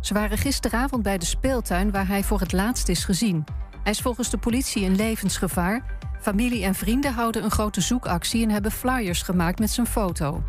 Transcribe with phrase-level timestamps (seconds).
[0.00, 3.44] Ze waren gisteravond bij de speeltuin waar hij voor het laatst is gezien.
[3.82, 5.98] Hij is volgens de politie in levensgevaar.
[6.20, 10.42] Familie en vrienden houden een grote zoekactie en hebben flyers gemaakt met zijn foto.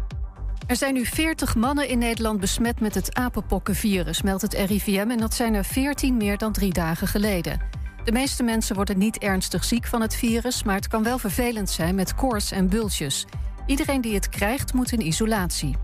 [0.67, 5.07] Er zijn nu 40 mannen in Nederland besmet met het apenpokkenvirus, meldt het RIVM.
[5.09, 7.59] En dat zijn er 14 meer dan drie dagen geleden.
[8.03, 11.69] De meeste mensen worden niet ernstig ziek van het virus, maar het kan wel vervelend
[11.69, 13.25] zijn met koorts en bultjes.
[13.65, 15.75] Iedereen die het krijgt moet in isolatie.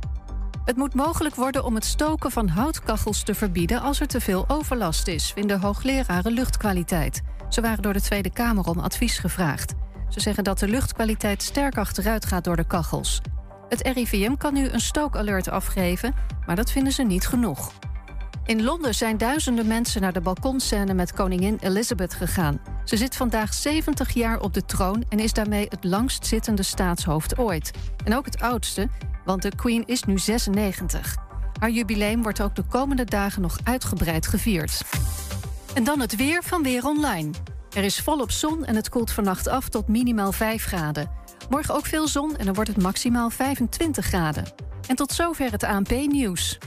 [0.66, 4.46] Het moet mogelijk worden om het stoken van houtkachels te verbieden als er te veel
[4.48, 7.22] overlast is, vinden hoogleraren luchtkwaliteit.
[7.50, 9.74] Ze waren door de Tweede Kamer om advies gevraagd.
[10.10, 13.22] Ze zeggen dat de luchtkwaliteit sterk achteruit gaat door de kachels.
[13.70, 16.14] Het RIVM kan nu een stookalert afgeven,
[16.46, 17.72] maar dat vinden ze niet genoeg.
[18.50, 22.62] In Londen zijn duizenden mensen naar de balkonscène met koningin Elizabeth gegaan.
[22.84, 27.38] Ze zit vandaag 70 jaar op de troon en is daarmee het langst zittende staatshoofd
[27.38, 27.72] ooit.
[28.04, 28.90] En ook het oudste,
[29.26, 31.16] want de Queen is nu 96.
[31.60, 34.82] Haar jubileum wordt ook de komende dagen nog uitgebreid gevierd.
[35.74, 37.32] En dan het weer van Weer Online.
[37.76, 41.12] Er is volop zon en het koelt vannacht af tot minimaal 5 graden.
[41.50, 44.54] Morgen ook veel zon en dan wordt het maximaal 25 graden.
[44.88, 46.58] En tot zover het ANP-nieuws.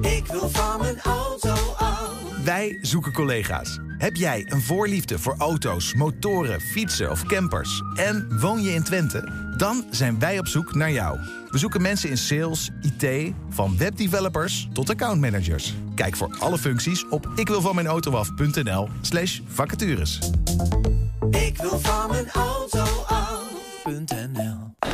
[0.00, 2.10] Ik wil van mijn auto af.
[2.44, 3.78] Wij zoeken collega's.
[3.98, 9.52] Heb jij een voorliefde voor auto's, motoren, fietsen of campers en woon je in Twente?
[9.56, 11.18] Dan zijn wij op zoek naar jou.
[11.48, 15.74] We zoeken mensen in sales, IT, van webdevelopers tot accountmanagers.
[15.94, 20.18] Kijk voor alle functies op ikwilvanmijnautoaf.nl slash vacatures.
[21.30, 24.70] Ik wil van mijn auto af.nl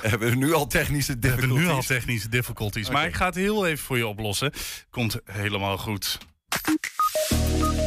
[0.00, 1.68] we hebben we nu al technische We hebben difficulties?
[1.68, 2.90] nu al technische difficulties.
[2.90, 4.52] Maar ik ga het heel even voor je oplossen.
[4.90, 6.18] Komt helemaal goed.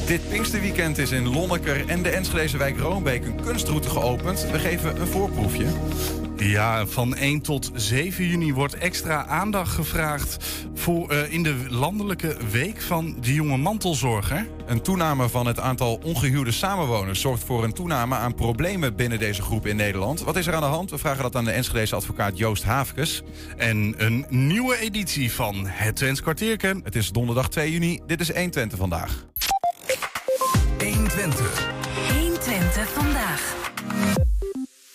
[0.05, 4.51] Dit Pinksterweekend is in Lonneker en de Enschedeze wijk Roombeek een kunstroute geopend.
[4.51, 5.65] We geven een voorproefje.
[6.37, 10.37] Ja, van 1 tot 7 juni wordt extra aandacht gevraagd
[10.73, 14.47] voor, eh, in de landelijke week van de jonge mantelzorger.
[14.65, 19.41] Een toename van het aantal ongehuwde samenwoners zorgt voor een toename aan problemen binnen deze
[19.41, 20.21] groep in Nederland.
[20.21, 20.89] Wat is er aan de hand?
[20.89, 23.21] We vragen dat aan de Enschedeze advocaat Joost Haafkes.
[23.57, 26.81] En een nieuwe editie van het Twents kwartierken.
[26.83, 27.99] Het is donderdag 2 juni.
[28.05, 29.25] Dit is 120 vandaag.
[30.79, 31.67] 120.
[32.13, 33.55] 120 vandaag.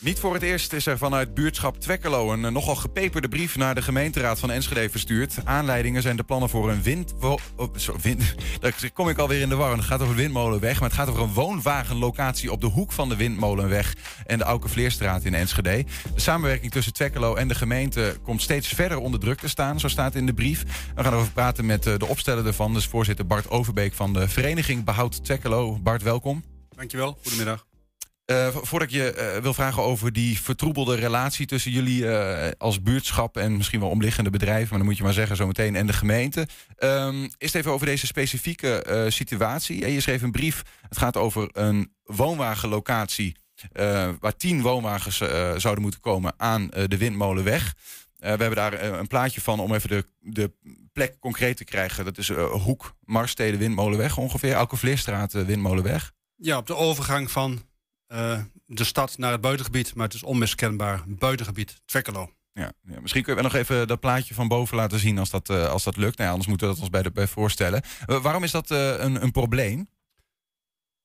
[0.00, 3.74] Niet voor het eerst is er vanuit buurtschap Twekkelo een eh, nogal gepeperde brief naar
[3.74, 5.34] de gemeenteraad van Enschede verstuurd.
[5.44, 7.14] Aanleidingen zijn de plannen voor een wind...
[7.20, 9.76] oh, zo, wind daar kom ik alweer in de war.
[9.76, 13.16] Het gaat over Windmolenweg, maar het gaat over een woonwagenlocatie op de hoek van de
[13.16, 13.94] Windmolenweg
[14.26, 15.84] en de Auke Vleerstraat in Enschede.
[16.14, 19.88] De samenwerking tussen Twekkelo en de gemeente komt steeds verder onder druk te staan, zo
[19.88, 20.64] staat in de brief.
[20.94, 24.28] We gaan erover praten met eh, de opsteller ervan, dus voorzitter Bart Overbeek van de
[24.28, 25.78] vereniging Behoud Twekkelo.
[25.82, 26.44] Bart, welkom.
[26.76, 27.69] Dankjewel, goedemiddag.
[28.30, 32.50] Eh, vo- voordat ik je eh, wil vragen over die vertroebelde relatie tussen jullie eh,
[32.58, 35.86] als buurtschap en misschien wel omliggende bedrijven, maar dan moet je maar zeggen zometeen, en
[35.86, 36.46] de gemeente.
[36.76, 39.92] Ehm, is het even over deze specifieke situatie.
[39.92, 40.62] Je schreef een brief.
[40.88, 43.36] Het gaat over een woonwagenlocatie
[44.20, 45.16] waar tien woonwagens
[45.56, 47.74] zouden moeten komen aan de Windmolenweg.
[48.18, 50.52] We hebben daar een plaatje van om even de, de
[50.92, 52.04] plek concreet te krijgen.
[52.04, 54.52] Dat is Hoek, Marstede, Windmolenweg ongeveer.
[54.52, 56.12] Elke Vleerstraat, eh, Windmolenweg.
[56.36, 57.62] Ja, op de overgang van
[58.66, 62.32] de stad naar het buitengebied, maar het is onmiskenbaar buitengebied, Twekkelo.
[62.52, 65.48] Ja, ja, misschien kun je nog even dat plaatje van boven laten zien als dat,
[65.48, 66.12] eh, als dat lukt.
[66.16, 67.82] Nou ja, anders moeten we dat ons bij, de, bij voorstellen.
[68.06, 69.88] Eh, waarom is dat eh, een, een probleem?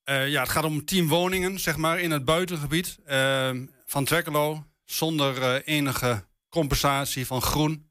[0.04, 3.52] Eh, ja, het gaat om tien woningen, zeg maar, in het buitengebied eh,
[3.86, 7.90] van Twekkelo, zonder eh, enige compensatie van groen.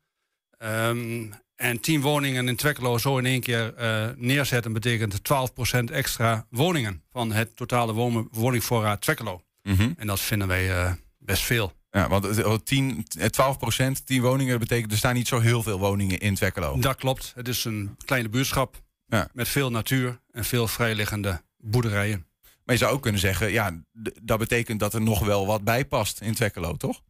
[0.58, 6.46] Ehm, en tien woningen in Twekkelo zo in één keer eh, neerzetten betekent 12% extra
[6.50, 7.92] woningen van het totale
[8.32, 9.42] woningvoorraad Twekkelo.
[9.96, 11.72] En dat vinden wij eh, best veel.
[11.90, 15.38] Ja, want het- oh, 10, eh, 12 procent, 10 woningen, betekent er staan niet zo
[15.40, 16.78] heel veel woningen in Twekkelo.
[16.78, 17.32] Dat klopt.
[17.34, 19.28] Het is een kleine buurtschap Ja.
[19.32, 22.26] met veel natuur en veel vrijliggende boerderijen.
[22.64, 23.82] Maar je zou ook kunnen zeggen, ja,
[24.22, 27.00] dat betekent dat er nog wel wat bij past in Twekkelo, toch?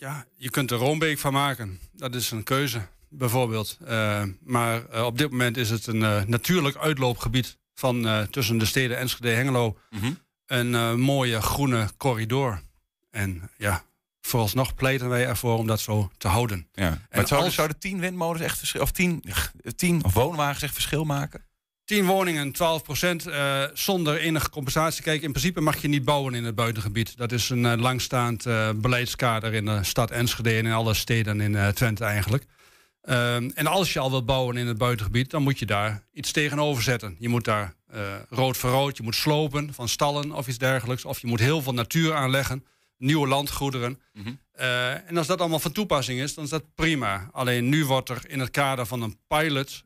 [0.00, 1.80] Ja, je kunt er Roombeek van maken.
[1.92, 3.78] Dat is een keuze, bijvoorbeeld.
[3.86, 8.64] Eh, maar eh, op dit moment is het een eh, natuurlijk uitloopgebied van tussen de
[8.64, 10.12] steden Enschede en Hengelo Mhm.
[10.46, 12.62] een mooie groene corridor.
[13.10, 13.84] En ja,
[14.20, 16.68] vooralsnog pleiten wij ervoor om dat zo te houden.
[16.72, 16.88] Ja.
[16.88, 19.24] Maar En zouden, als- zouden tien windmolens echt verschil, of tien,
[19.76, 21.46] tien woonwagens echt verschil maken?
[21.88, 25.02] 10 woningen, 12 procent, eh, zonder enige compensatie.
[25.02, 27.16] Kijk, in principe mag je niet bouwen in het buitengebied.
[27.16, 31.40] Dat is een eh, langstaand eh, beleiidskader in de stad Enschede en in alle steden
[31.40, 32.44] in Twente eigenlijk.
[33.54, 36.82] En als je al wilt bouwen in het buitengebied, dan moet je daar iets tegenover
[36.82, 37.16] zetten.
[37.18, 37.74] Je moet daar
[38.28, 41.04] rood voor rood, je moet slopen van stallen of iets dergelijks.
[41.04, 42.64] Of je moet heel veel natuur aanleggen,
[42.98, 44.00] nieuwe landgoederen.
[44.12, 44.32] Mhm.
[45.06, 47.28] En als dat allemaal van toepassing is, dan is dat prima.
[47.32, 49.84] Alleen nu wordt er in het kader van een pilot...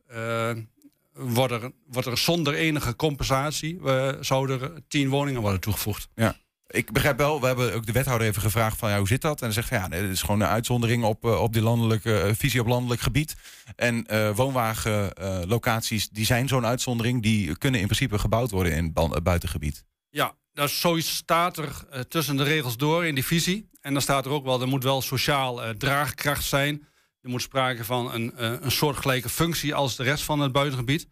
[1.14, 3.80] eh, wordt, er, wordt er zonder enige compensatie...
[3.84, 6.08] eh, zouden er tien woningen worden toegevoegd.
[6.14, 6.36] Ja.
[6.66, 9.38] Ik begrijp wel, we hebben ook de wethouder even gevraagd van ja, hoe zit dat?
[9.38, 11.62] En hij zegt van ja, nee, dit is gewoon een uitzondering op, eh, op die
[11.62, 13.36] landelijke eh, visie op landelijk gebied.
[13.76, 19.22] En eh woonwagenlocaties, die zijn zo'n uitzondering, die kunnen in principe gebouwd worden in het
[19.22, 19.84] buitengebied.
[20.10, 23.68] Ja, dat is zoiets staat er eh, tussen de regels door in die visie.
[23.80, 26.86] En dan staat er ook wel, er moet wel sociaal eh, draagkracht zijn.
[27.22, 31.08] Er moet sprake van een, eh, een soortgelijke functie als de rest van het buitengebied.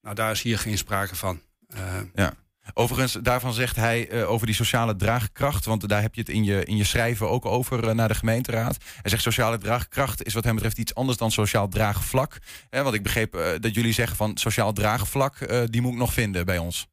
[0.00, 1.40] Nou, daar is hier geen sprake van.
[1.68, 2.34] Eh, Ja.
[2.74, 6.44] Overigens, daarvan zegt hij eh, over die sociale draagkracht, want daar heb je het in
[6.44, 8.76] je, in je schrijven ook over eh, naar de gemeenteraad.
[9.00, 12.38] Hij zegt sociale draagkracht is wat hem betreft iets anders dan sociaal draagvlak.
[12.70, 15.98] Hè, want ik begreep eh, dat jullie zeggen van sociaal draagvlak, eh, die moet ik
[15.98, 16.86] nog vinden bij ons.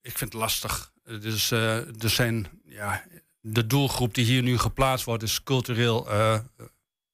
[0.00, 0.92] ik vind het lastig.
[1.04, 3.04] Dus eh, er zijn, ja,
[3.40, 6.08] de doelgroep die hier nu geplaatst wordt, is cultureel.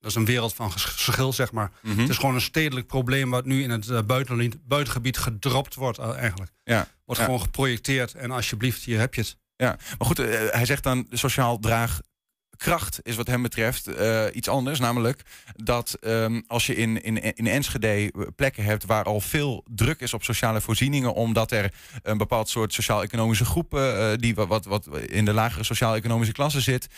[0.00, 1.70] Dat is een wereld van ges- verschil, zeg maar.
[1.82, 1.98] Mhm.
[2.00, 5.98] Het is gewoon een stedelijk probleem wat nu in het eh, buitenlin- buitengebied gedropt wordt,
[5.98, 6.50] eh, eigenlijk.
[6.64, 6.88] Ja.
[7.04, 7.26] Wordt Ja.
[7.26, 9.36] gewoon geprojecteerd en alsjeblieft, hier heb je het.
[9.56, 11.60] Ja, maar goed, eh, hij zegt dan sociaal
[12.58, 14.78] draagkracht is wat hem betreft eh, iets anders.
[14.78, 15.22] Namelijk
[15.56, 20.14] dat ehm, als je in, in, in Enschede plekken hebt waar al veel druk is
[20.14, 21.72] op sociale voorzieningen, omdat er
[22.02, 26.60] een bepaald soort sociaal-economische groep eh, die wat, wat, wat in de lagere sociaal-economische klasse
[26.60, 26.88] zit,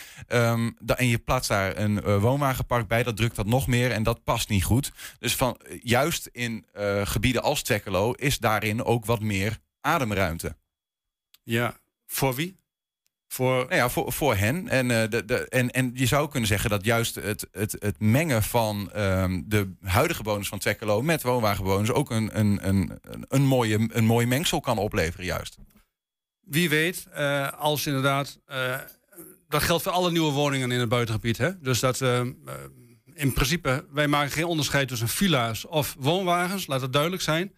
[0.78, 4.02] da- en je plaatst daar een eh, woonwagenpark bij, dat drukt dat nog meer en
[4.02, 4.92] dat past niet goed.
[5.18, 10.56] Dus van, juist in eh, gebieden als Twekkelo is daarin ook wat meer ademruimte.
[11.42, 11.76] Ja,
[12.06, 12.58] voor wie?
[13.32, 14.68] Voor, Nou ja, voor, voor hen.
[14.68, 18.00] En, eh, de, de, en, en je zou kunnen zeggen dat juist het, het, het
[18.00, 23.42] mengen van ehm, de huidige bewoners van Twekkelo met woonwagenbewoners ook een, een, een, een,
[23.42, 25.56] mooie, een mooi mengsel kan opleveren, juist.
[26.40, 28.38] wie weet, eh, als inderdaad.
[28.46, 28.76] eh,
[29.48, 31.38] dat geldt voor alle nieuwe woningen in het buitengebied.
[31.38, 31.60] Hè?
[31.60, 32.00] Dus dat
[33.14, 37.52] in principe, wij maken geen onderscheid tussen villa's of woonwagens, laat het duidelijk zijn.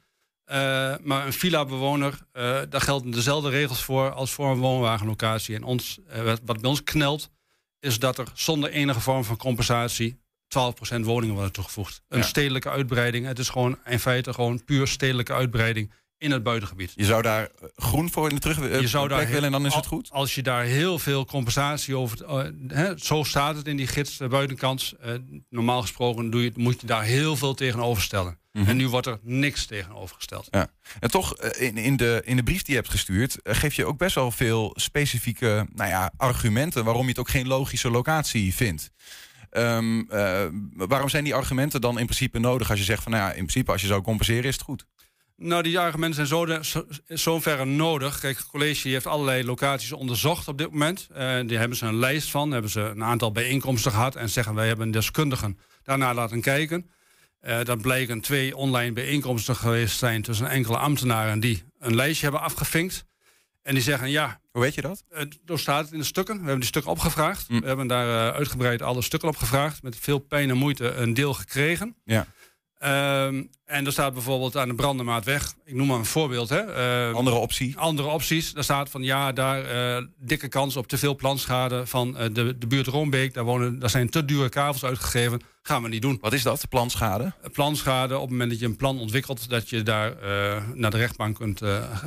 [0.53, 5.55] Eh, maar een villa-bewoner, eh, daar gelden dezelfde regels voor als voor een woonwagenlocatie.
[5.55, 7.31] En ons, eh, wat, bij ons knelt,
[7.81, 12.03] is dat er zonder enige vorm van compensatie 12% woningen worden toegevoegd.
[12.09, 12.25] Een Ja.
[12.25, 13.27] stedelijke uitbreiding.
[13.27, 16.93] Het is gewoon in feite gewoon puur stedelijke uitbreiding in het buitengebied.
[16.97, 19.75] Je zou daar groen voor in de terug Je zou daar willen en dan is
[19.75, 20.11] het goed?
[20.11, 22.19] Als je daar heel veel compensatie over.
[22.69, 24.93] hè, zo staat het in die gids de buitenkant.
[25.49, 28.41] normaal gesproken doe je, moet je daar heel veel tegenover stellen.
[28.53, 28.69] Mhm.
[28.69, 30.49] En nu wordt er niks tegenover gesteld.
[30.51, 30.69] Ja.
[31.01, 33.75] En toch, eh, in, in, de, in de brief die je hebt gestuurd, eh, geef
[33.75, 37.91] je ook best wel veel specifieke nou ja, argumenten waarom je het ook geen logische
[37.91, 38.91] locatie vindt.
[39.51, 43.25] Ehm, eh, waarom zijn die argumenten dan in principe nodig als je zegt van nou
[43.25, 44.87] ja, in principe als je zou compenseren is het goed?
[45.37, 48.21] Nou, die argumenten zijn zo, de, zo, zoverre nodig.
[48.21, 51.09] Kijk, het college heeft allerlei locaties onderzocht op dit moment.
[51.13, 54.55] Eh, die hebben ze een lijst van, hebben ze een aantal bijeenkomsten gehad en zeggen
[54.55, 56.91] wij hebben een deskundigen daarna laten kijken.
[57.43, 62.41] Eh dat blijken twee online bijeenkomsten geweest zijn tussen enkele ambtenaren die een lijstje hebben
[62.43, 63.05] afgevinkt.
[63.63, 65.05] En die zeggen ja, Hoe weet je dat?
[65.09, 66.35] Eh, Door staat het in de stukken.
[66.35, 67.49] We hebben die stukken opgevraagd.
[67.49, 67.61] Mm.
[67.61, 69.83] We hebben daar eh, uitgebreid alle stukken opgevraagd.
[69.83, 71.97] Met veel pijn en moeite een deel gekregen.
[72.05, 72.27] Ja.
[72.83, 75.55] Ehm, en er staat bijvoorbeeld aan de Brandenmaatweg.
[75.65, 76.49] Ik noem maar een voorbeeld.
[76.49, 76.59] Hè.
[76.59, 77.79] Ehm, Andere optie?
[77.79, 78.53] andere opties.
[78.53, 82.59] Daar staat van ja, daar eh, dikke kans op te veel planschade van eh, de,
[82.59, 83.35] de buurt Roombeek.
[83.35, 85.41] Daar, wonen, daar zijn te dure kavels uitgegeven.
[85.63, 86.19] Gaan we niet doen.
[86.21, 86.69] Wat is dat?
[86.69, 87.33] Planschade?
[87.43, 90.15] Eh, Planschade, op het moment dat je een plan ontwikkelt, dat je daar
[90.75, 91.61] naar de rechtbank kunt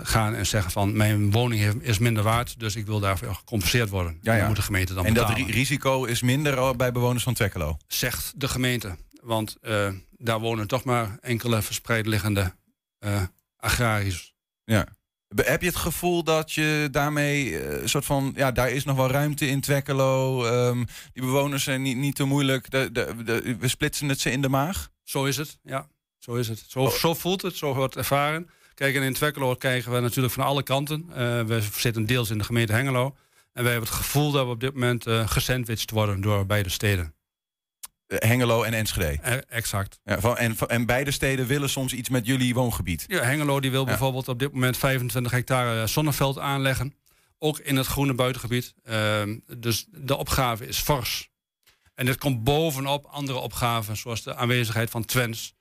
[0.03, 4.17] gaan en zeggen van mijn woning is minder waard, dus ik wil daarvoor gecompenseerd worden.
[4.21, 4.37] Ja, En ja.
[4.37, 7.77] dan moet de gemeente dan en dat risico is minder al bij bewoners van Twekkelo.
[7.87, 8.95] Zegt de gemeente.
[9.21, 9.57] Want
[10.25, 12.53] daar wonen toch maar enkele verspreid liggende
[12.99, 13.21] eh
[13.57, 14.33] agrariërs.
[14.63, 14.87] Ja.
[15.35, 18.95] Heb je het gevoel dat je daarmee eh, een soort van, ja, daar is nog
[18.95, 20.45] wel ruimte in Twekkelo.
[20.45, 22.69] ehm, die bewoners zijn niet, niet te moeilijk.
[22.71, 24.89] De, de, de- we splitsen het ze in de maag.
[25.03, 25.87] Zo is het, ja.
[26.19, 26.63] Zo is het.
[26.67, 28.49] Zo, zo voelt het, zo wordt ervaren.
[28.73, 31.05] Kijk, en in Twekkelo krijgen we natuurlijk van alle kanten.
[31.09, 33.15] Eh, we zitten deels in de gemeente Hengelo.
[33.53, 36.69] En wij hebben het gevoel dat we op dit moment eh gesandwiched worden door beide
[36.69, 37.13] steden.
[38.07, 39.21] Eh, Hengelo en Enschede.
[39.21, 39.99] Eh, exact.
[40.03, 43.03] Ja, van, en, en beide steden willen soms iets met jullie woongebied.
[43.07, 43.87] Ja, Hengelo die wil Ja.
[43.87, 46.95] bijvoorbeeld op dit moment 25 hectare eh, zonneveld aanleggen.
[47.39, 48.73] Ook in het groene buitengebied.
[48.83, 51.29] Ehm, dus de opgave is fors.
[51.95, 55.53] En dit komt bovenop andere opgaven, zoals de aanwezigheid van Twens.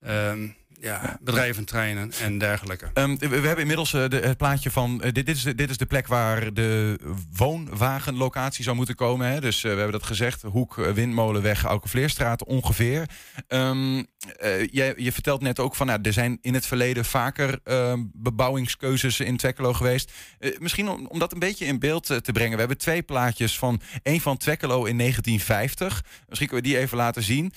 [0.00, 0.48] ehm,
[0.82, 2.90] ja, bedrijventreinen en dergelijke.
[2.94, 5.02] Ehm, we, hebben inmiddels eh, de, het plaatje van.
[5.02, 6.98] eh, dit, dit, is de, dit is de plek waar de
[7.36, 9.26] woonwagenlocatie zou moeten komen.
[9.26, 9.40] Hè?
[9.40, 10.42] Dus eh, we hebben dat gezegd.
[10.42, 13.08] Hoek, Windmolenweg, Aukenvleerstraat ongeveer.
[13.48, 14.02] Ehm,
[14.38, 15.86] eh, jij, je vertelt net ook van.
[15.86, 20.12] Nou, er zijn in het verleden vaker ehm, bebouwingskeuzes in Twekkelo geweest.
[20.58, 22.52] Misschien om, om dat een beetje in beeld te brengen.
[22.52, 23.80] We hebben twee plaatjes van.
[24.02, 26.04] één van Twekkelo in 1950.
[26.28, 27.52] Misschien kunnen we die even laten zien.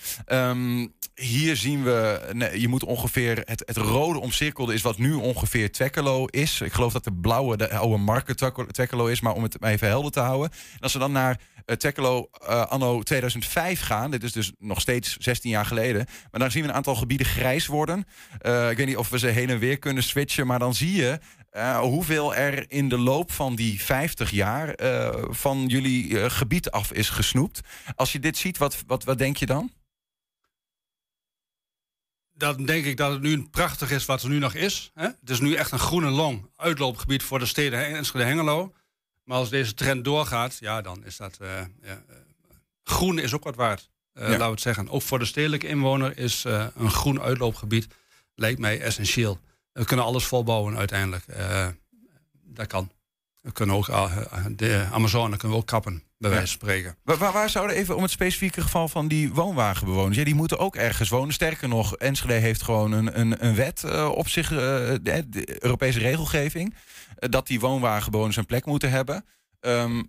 [1.16, 5.72] Hier zien we, nee, je moet ongeveer, het, het rode omcirkelde is wat nu ongeveer
[5.72, 6.62] Twekkelo is.
[6.62, 8.38] Ik geloof dat de blauwe de oude market
[8.72, 10.52] Twekkelo- is, maar om het even helder te houden.
[10.52, 15.50] En als we dan naar uh, anno 2005 gaan, dit is dus nog steeds 16
[15.50, 18.06] jaar geleden, maar dan zien we een aantal gebieden grijs worden.
[18.40, 20.96] Eh, ik weet niet of we ze heen en weer kunnen switchen, maar dan zie
[20.96, 21.20] je
[21.80, 24.76] hoeveel er in de loop van die 50 jaar
[25.30, 27.62] van jullie gebied af is gesnoept.
[27.96, 29.72] Als je dit ziet, wat, wat, wat denk je dan?
[32.38, 34.92] Dan denk ik dat het nu prachtig is wat er nu nog is.
[34.94, 35.04] Hè?
[35.04, 38.74] Het is nu echt een groene long, uitloopgebied voor de steden Enschede en Hengelo.
[39.24, 41.38] Maar als deze trend doorgaat, ja, dan is dat...
[41.42, 41.50] eh,
[41.82, 42.16] ja, eh,
[42.84, 44.22] groen is ook wat waard, Ja.
[44.22, 44.90] laten we het zeggen.
[44.90, 46.44] Ook voor de stedelijke inwoner is
[46.76, 47.88] een groen uitloopgebied,
[48.36, 49.40] lijkt mij essentieel.
[49.72, 51.26] We kunnen alles volbouwen uiteindelijk.
[52.44, 52.92] Dat kan.
[53.42, 53.86] We kunnen ook
[54.58, 56.98] de Amazone kunnen we ook kappen, bij spreken.
[57.04, 60.18] Waar, waar, zouden even om het specifieke geval van die woonwagenbewoners?
[60.18, 61.34] Ja, die moeten ook ergens wonen.
[61.34, 65.64] Sterker nog, Enschede heeft gewoon een, een, een wet eh, op zich, eh, de, de
[65.64, 66.76] Europese regelgeving,
[67.16, 69.26] eh, dat die woonwagenbewoners een plek moeten hebben.
[69.60, 70.04] Ehm,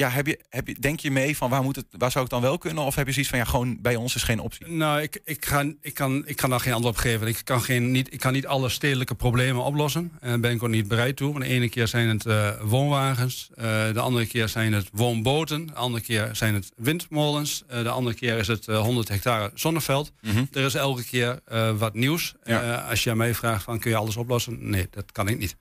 [0.00, 2.30] ja, heb je, heb je, denk je mee van waar, moet het, waar zou ik
[2.30, 2.84] dan wel kunnen?
[2.84, 4.66] Of heb je zoiets van ja, gewoon bij ons is geen optie?
[4.66, 7.26] Nou, ik, ik, ga, ik, kan, ik kan daar geen antwoord op geven.
[7.26, 10.12] Ik kan, geen, niet, ik kan niet alle stedelijke problemen oplossen.
[10.20, 11.32] En daar ben ik ook niet bereid toe.
[11.32, 13.50] Want de ene keer zijn het eh, woonwagens.
[13.54, 15.66] eh, de andere keer zijn het woonboten.
[15.66, 17.62] De andere keer zijn het windmolens.
[17.68, 20.12] eh, de andere keer is het eh, 100 hectare zonneveld.
[20.20, 20.44] Mhm.
[20.52, 21.40] Er is elke keer
[21.78, 22.34] wat nieuws.
[22.44, 22.74] Ja.
[22.74, 24.70] Als je aan mij vraagt van kun je alles oplossen?
[24.70, 25.56] Nee, dat kan ik niet.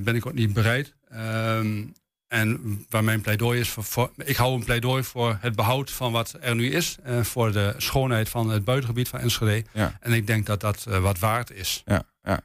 [0.00, 0.94] Ben ik ook niet bereid.
[1.08, 1.84] Ehm,
[2.28, 6.12] en waar mijn pleidooi is, voor, voor- ik hou een pleidooi voor het behoud van
[6.12, 6.96] wat er nu is.
[7.02, 9.64] eh, voor de schoonheid van het buitengebied van Enschede.
[9.72, 9.96] Ja.
[10.00, 11.82] En ik denk dat dat eh, wat waard is.
[11.84, 12.40] Ja, ja.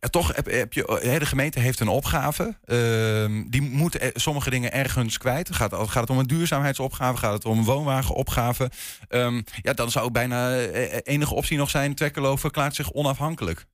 [0.00, 2.58] En toch heb, heb je, hè, de gemeente heeft een opgave.
[2.64, 5.54] Ehm, die moet eh, sommige dingen ergens kwijt.
[5.54, 7.18] Gaat, gaat het om een duurzaamheidsopgave?
[7.18, 8.70] Gaat het om een woonwagenopgave?
[9.08, 11.94] Ehm, ja, dan zou bijna eh, enige optie nog zijn.
[11.94, 13.66] Twekkelo verklaart zich onafhankelijk.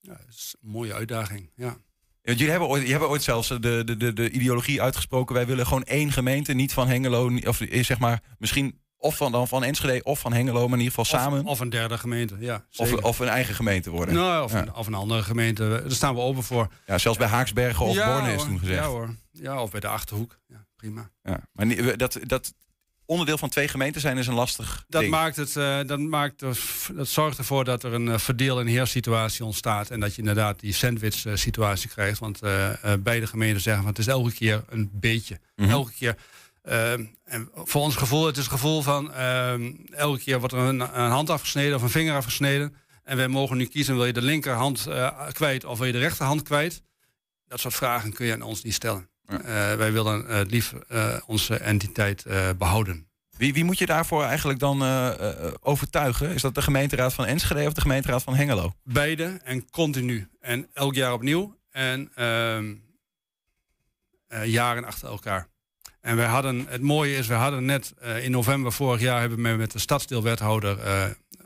[0.00, 1.50] Ja, dat is een mooie uitdaging.
[1.56, 1.76] Ja.
[2.32, 5.34] Jullie hebben ooit, je hebben ooit zelfs de, de, de, de ideologie uitgesproken.
[5.34, 7.30] Wij willen gewoon één gemeente, niet van Hengelo.
[7.46, 10.84] Of eh, zeg maar, misschien of van, dan van Enschede of van Hengelo, maar in
[10.84, 11.44] ieder geval samen.
[11.44, 12.36] Of, een derde gemeente.
[12.38, 14.14] Ja, Of, of een eigen gemeente worden.
[14.14, 14.62] nou, of, Ja.
[14.62, 15.68] een, of een andere gemeente.
[15.68, 16.68] Daar staan we open voor.
[16.86, 18.78] Ja, zelfs bij Haaksbergen of ja, Borne is toen gezegd.
[18.80, 19.14] Ja hoor.
[19.30, 20.38] Ja, of bij de Achterhoek.
[20.46, 21.10] Ja, prima.
[21.22, 22.54] Ja, maar dat, dat
[23.06, 25.12] onderdeel van twee gemeenten zijn is een lastig Dat, ding.
[25.12, 26.58] maakt het, eh, dat, maakt dat
[27.08, 29.90] zorgt ervoor dat er een eh, verdeel- en heerssituatie ontstaat.
[29.90, 32.18] En dat je inderdaad die sandwich-situatie krijgt.
[32.18, 35.40] Want eh, eh, beide gemeenten zeggen van het is elke keer een beetje.
[35.56, 35.70] Mhm.
[35.70, 36.16] Elke keer.
[36.62, 36.92] eh,
[37.24, 39.54] en voor ons gevoel, het is het gevoel van eh,
[39.98, 42.74] elke keer wordt er een, een hand afgesneden of een vinger afgesneden.
[43.04, 45.98] En wij mogen nu kiezen, wil je de linkerhand eh, kwijt of wil je de
[45.98, 46.82] rechterhand kwijt?
[47.48, 49.08] Dat soort vragen kun je aan ons niet stellen.
[49.28, 49.38] Ja.
[49.38, 53.08] Eh, wij willen eh, liever eh, onze entiteit eh, behouden.
[53.36, 54.82] Wie, wie moet je daarvoor eigenlijk dan
[55.60, 56.30] overtuigen?
[56.30, 58.72] Is dat de gemeenteraad van Enschede of de gemeenteraad van Hengelo?
[58.82, 60.28] Beide en continu.
[60.40, 61.58] En elk jaar opnieuw.
[61.70, 62.74] En ehm,
[64.26, 65.48] eh, jaren achter elkaar.
[66.00, 69.48] En wij hadden, het mooie is, we hadden net in november vorig jaar hebben we
[69.48, 70.78] met de stadsdeelwethouder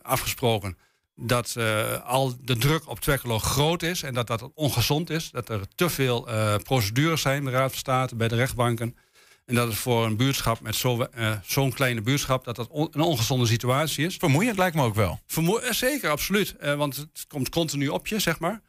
[0.03, 0.77] afgesproken
[1.21, 5.31] dat eh, al de druk op Twekkelo groot is en dat dat ongezond is.
[5.31, 8.97] Dat er te veel eh, procedures zijn bij de Raad van State, bij de rechtbanken.
[9.47, 13.01] En dat het voor een buurtschap met eh, zo'n kleine buurtschap, dat dat on- een
[13.01, 14.17] ongezonde situatie is.
[14.17, 15.21] Vermoeiend lijkt me ook wel.
[15.71, 16.55] Zeker, absoluut.
[16.77, 18.61] Want het komt continu op je, zeg maar.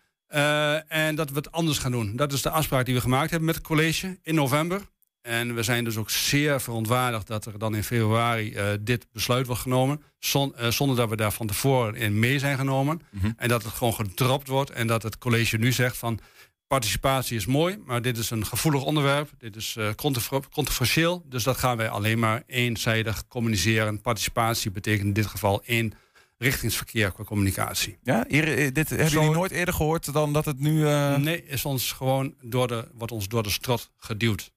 [0.88, 2.16] En dat we het anders gaan doen.
[2.16, 4.82] Dat is de afspraak die we gemaakt hebben met het college in november.
[5.22, 9.46] En we zijn dus ook zeer verontwaardigd dat er dan in februari eh, dit besluit
[9.48, 10.02] wordt genomen.
[10.20, 13.02] Zon- eh, zonder dat we daar van tevoren in mee zijn genomen.
[13.12, 13.32] Mhm.
[13.38, 14.70] En dat het gewoon gedropt wordt.
[14.72, 16.20] En dat het college nu zegt van
[16.68, 19.30] participatie is mooi, maar dit is een gevoelig onderwerp.
[19.38, 21.24] Dit is eh, contro- controversieel.
[21.26, 24.02] Dus dat gaan wij alleen maar eenzijdig communiceren.
[24.02, 25.94] Participatie betekent in dit geval één
[26.38, 27.98] richtingsverkeer qua communicatie.
[28.04, 30.82] Ja, hier, dit hebben Zo- jullie nooit eerder gehoord dan dat het nu...
[31.18, 34.52] Nee, is ons gewoon door de, wordt ons door de strot geduwd.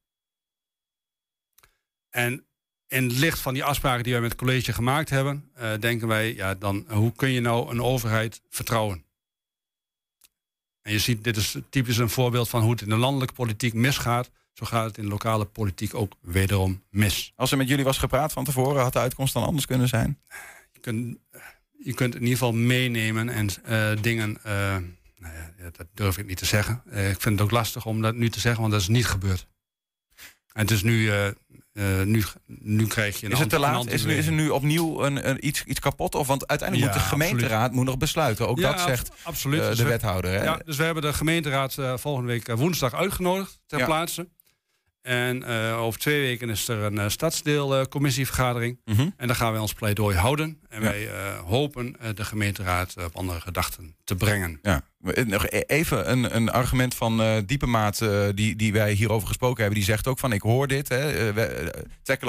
[2.13, 2.47] En
[2.89, 6.09] in het licht van die afspraken die wij met het college gemaakt hebben, eh, denken
[6.09, 9.05] wij, ja, dan hoe kun je nou een overheid vertrouwen?
[10.83, 13.75] En je ziet, dit is typisch een voorbeeld van hoe het in de landelijke politiek
[13.75, 14.31] misgaat.
[14.53, 17.33] Zo gaat het in de lokale politiek ook wederom mis.
[17.37, 20.21] Als er met jullie was gepraat van tevoren, had de uitkomst dan anders kunnen zijn?
[20.73, 21.19] Je kunt,
[21.79, 24.45] je kunt in ieder geval meenemen en eh, dingen.
[24.45, 24.77] eh,
[25.19, 26.83] nou ja, dat durf ik niet te zeggen.
[26.91, 29.07] Eh, ik vind het ook lastig om dat nu te zeggen, want dat is niet
[29.07, 29.47] gebeurd.
[30.53, 31.29] En het is nu, eh,
[31.73, 33.87] eh, nu, nu krijg je een Is het te laat?
[33.87, 36.15] Is, er- is er nu opnieuw een, een, iets, iets kapot?
[36.15, 38.49] Of, want uiteindelijk Ja, moet de gemeenteraad moet nog besluiten.
[38.49, 39.61] Ook Ja, dat zegt absoluut.
[39.61, 40.31] eh, Dus de we- wethouder.
[40.31, 40.43] Hè?
[40.45, 44.29] Ja, dus we hebben de gemeenteraad eh, volgende week woensdag uitgenodigd ter plaatse.
[45.03, 48.81] En over twee weken is er een stadsdeelcommissievergadering.
[48.85, 49.09] Mhm.
[49.17, 50.61] En daar gaan wij ons pleidooi houden.
[50.73, 54.59] En wij eh, hopen eh, de gemeenteraad op andere gedachten te brengen.
[54.63, 54.83] Ja.
[55.05, 59.61] Eh, Nog e- even een, een argument van Diepemaat, eh, die, die wij hierover gesproken
[59.61, 59.79] hebben.
[59.79, 60.89] Die zegt ook van, ik hoor dit.
[60.89, 61.87] Hè, we-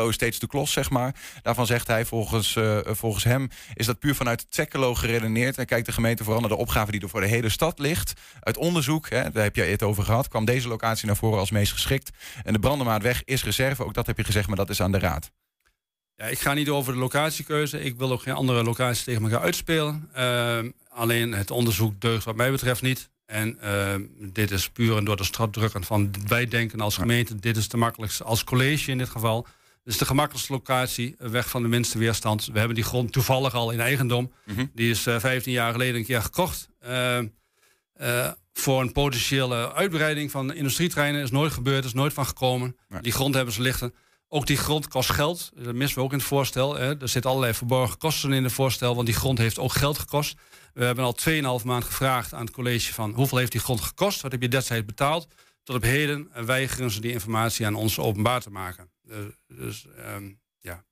[0.07, 1.15] is steeds de klos, zeg maar.
[1.41, 5.57] Daarvan zegt hij, volgens, volgens hem is dat puur vanuit Twekkelo geredeneerd.
[5.57, 8.13] En kijkt de gemeente vooral naar de opgave die er voor de hele stad ligt.
[8.39, 11.51] Uit onderzoek, hè, daar heb jij het over gehad, kwam deze locatie naar voren als
[11.51, 12.09] meest geschikt.
[12.43, 14.99] En de Brandemaatweg is reserve, ook dat heb je gezegd, maar dat is aan de
[14.99, 15.31] raad.
[16.15, 17.81] Ja, ik ga niet over de locatiekeuze.
[17.83, 20.09] Ik wil ook geen andere locaties tegen elkaar uitspelen.
[20.13, 23.09] Ehm, alleen het onderzoek deugt wat mij betreft niet.
[23.25, 27.35] En ehm, dit is puur en door de strot drukken van wij denken als gemeente,
[27.35, 29.47] dit is de makkelijkste, als college in dit geval.
[29.83, 32.45] Dit is de gemakkelijkste locatie, eh, weg van de minste weerstand.
[32.45, 34.31] We hebben die grond toevallig al in eigendom.
[34.45, 34.65] Mhm.
[34.73, 36.69] Die is eh 15 jaar geleden een keer gekocht.
[36.79, 37.27] Ehm,
[37.93, 42.75] eh, voor een potentiële uitbreiding van industrietreinen is nooit gebeurd, is nooit van gekomen.
[42.89, 43.01] Nee.
[43.01, 43.93] Die grond hebben ze liggen.
[44.33, 45.51] Ook die grond kost geld.
[45.55, 46.75] Dat missen we ook in het voorstel.
[46.75, 47.01] Hè.
[47.01, 50.37] Er zitten allerlei verborgen kosten in het voorstel, want die grond heeft ook geld gekost.
[50.73, 51.17] We hebben al
[51.59, 54.21] 2,5 maand gevraagd aan het college van hoeveel heeft die grond gekost?
[54.21, 55.27] Wat heb je destijds betaald?
[55.63, 58.91] Tot op heden weigeren ze die informatie aan ons openbaar te maken.
[59.09, 60.83] Eh, dus ehm, ja.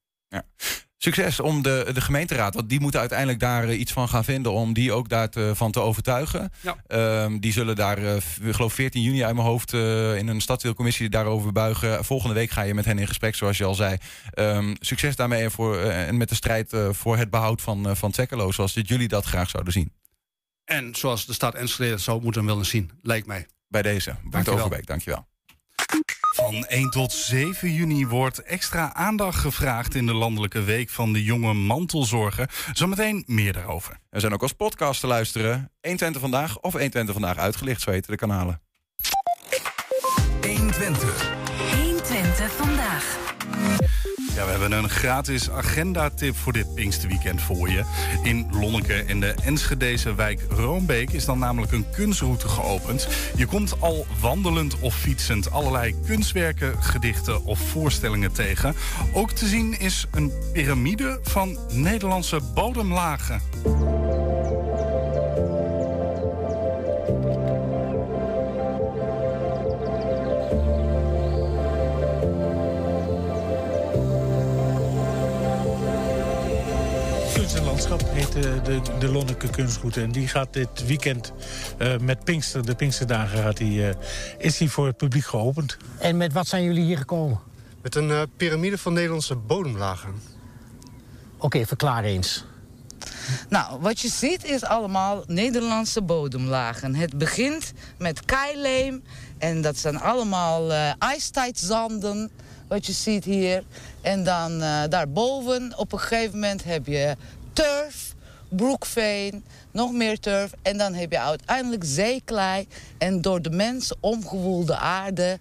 [1.03, 4.51] Succes om de, de gemeenteraad, want die moeten uiteindelijk daar eh, iets van gaan vinden
[4.51, 6.51] om die ook daarvan te overtuigen.
[6.61, 6.75] Ja.
[6.87, 10.41] Ehm, die zullen daar, eh, ik geloof 14 juni uit mijn hoofd, eh, in een
[10.41, 12.05] stadsdeelcommissie daarover buigen.
[12.05, 13.97] Volgende week ga je met hen in gesprek, zoals je al zei.
[14.31, 18.13] Ehm, succes daarmee en, voor, en met de strijd voor het behoud van, van
[18.49, 19.93] zoals dit jullie dat graag zouden zien.
[20.65, 23.47] En zoals de stad Enschede zou moeten willen zien, lijkt mij.
[23.67, 24.49] Bij deze, Bart.
[24.49, 25.29] Overbeek, dankjewel.
[26.51, 31.23] Van 1 tot 7 juni wordt extra aandacht gevraagd in de landelijke week van de
[31.23, 32.49] jonge mantelzorger.
[32.73, 33.97] Zometeen meer daarover.
[34.09, 35.71] We zijn ook als podcast te luisteren.
[35.81, 38.61] 120 vandaag of 120 vandaag uitgelicht, zo heten de kanalen.
[40.41, 40.41] 120.
[40.41, 41.40] 120 vandaag.
[44.35, 47.83] Ja, we hebben een gratis agendatip voor dit Pinksterweekend voor je.
[48.23, 53.07] In Lonneke en de Enschedeze wijk Roombeek is dan namelijk een kunstroute geopend.
[53.35, 58.75] Je komt al wandelend of fietsend allerlei kunstwerken, gedichten of voorstellingen tegen.
[59.13, 63.41] Ook te zien is een piramide van Nederlandse bodemlagen.
[77.99, 80.01] Heet de, de, de Lonneke Kunstroute.
[80.01, 81.33] En die gaat dit weekend
[81.77, 83.95] eh, met Pinkster, de Pinksterdagen, gaat die, eh,
[84.37, 85.77] is die voor het publiek geopend.
[85.99, 87.39] En met wat zijn jullie hier gekomen?
[87.81, 90.09] Met een eh, piramide van Nederlandse bodemlagen.
[91.37, 92.45] Oké, verklaar eens.
[93.49, 96.95] Nou, wat je ziet is allemaal Nederlandse bodemlagen.
[96.95, 99.03] Het begint met keileem
[99.37, 102.31] en dat zijn allemaal eh ijstijdzanden,
[102.71, 103.63] wat je ziet hier.
[104.01, 107.15] En dan eh, daarboven op een gegeven moment heb je
[107.53, 108.13] turf,
[108.49, 110.51] broekveen, nog meer turf.
[110.61, 115.39] En dan heb je uiteindelijk zeeklei en door de mensen omgewoelde aarde.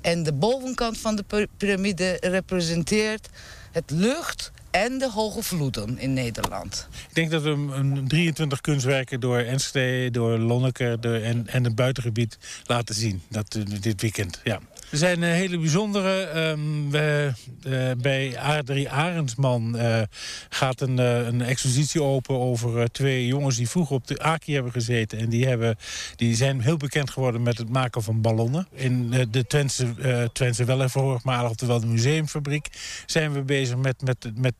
[0.00, 3.28] En de bovenkant van de piramide representeert
[3.72, 6.88] het lucht en de hoge vloeden in Nederland.
[7.08, 11.64] Ik denk dat we een, een 23 kunstwerken door Enschede, door Lonneke door, en, en
[11.64, 13.22] het buitengebied laten zien.
[13.28, 14.60] Dat, eh, dit weekend, ja.
[14.94, 16.22] Er zijn eh, hele bijzondere.
[16.22, 20.02] ehm, we, eh, bij Adrie Arendsman eh,
[20.48, 25.18] gaat een, een expositie open over twee jongens die vroeger op de Aki hebben gezeten.
[25.18, 25.76] En die, hebben,
[26.16, 28.68] die zijn heel bekend geworden met het maken van ballonnen.
[28.72, 32.68] In de Twentse, uh, Twentse Wellenverhoogmalig, oftewel de museumfabriek,
[33.06, 34.54] zijn we bezig met, met, met,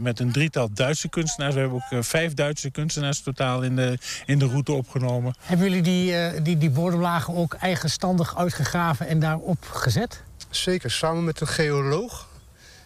[0.00, 1.54] met een drietal Duitse kunstenaars.
[1.54, 5.34] We hebben ook vijf Duitse kunstenaars totaal in de, in de route opgenomen.
[5.40, 10.22] Hebben jullie die, die, die bodemlagen ook eigenstandig uitgegraven en daarop gezet?
[10.50, 12.26] Zeker, samen met een geoloog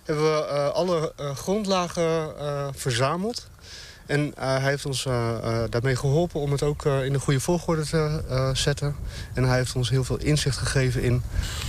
[0.05, 3.51] hebben we eh, alle eh, grondlagen eh, verzameld.
[4.07, 5.03] En hij heeft ons
[5.71, 8.97] daarmee geholpen om het ook in de goede volgorde te zetten.
[9.35, 11.23] En hij heeft ons heel veel inzicht gegeven in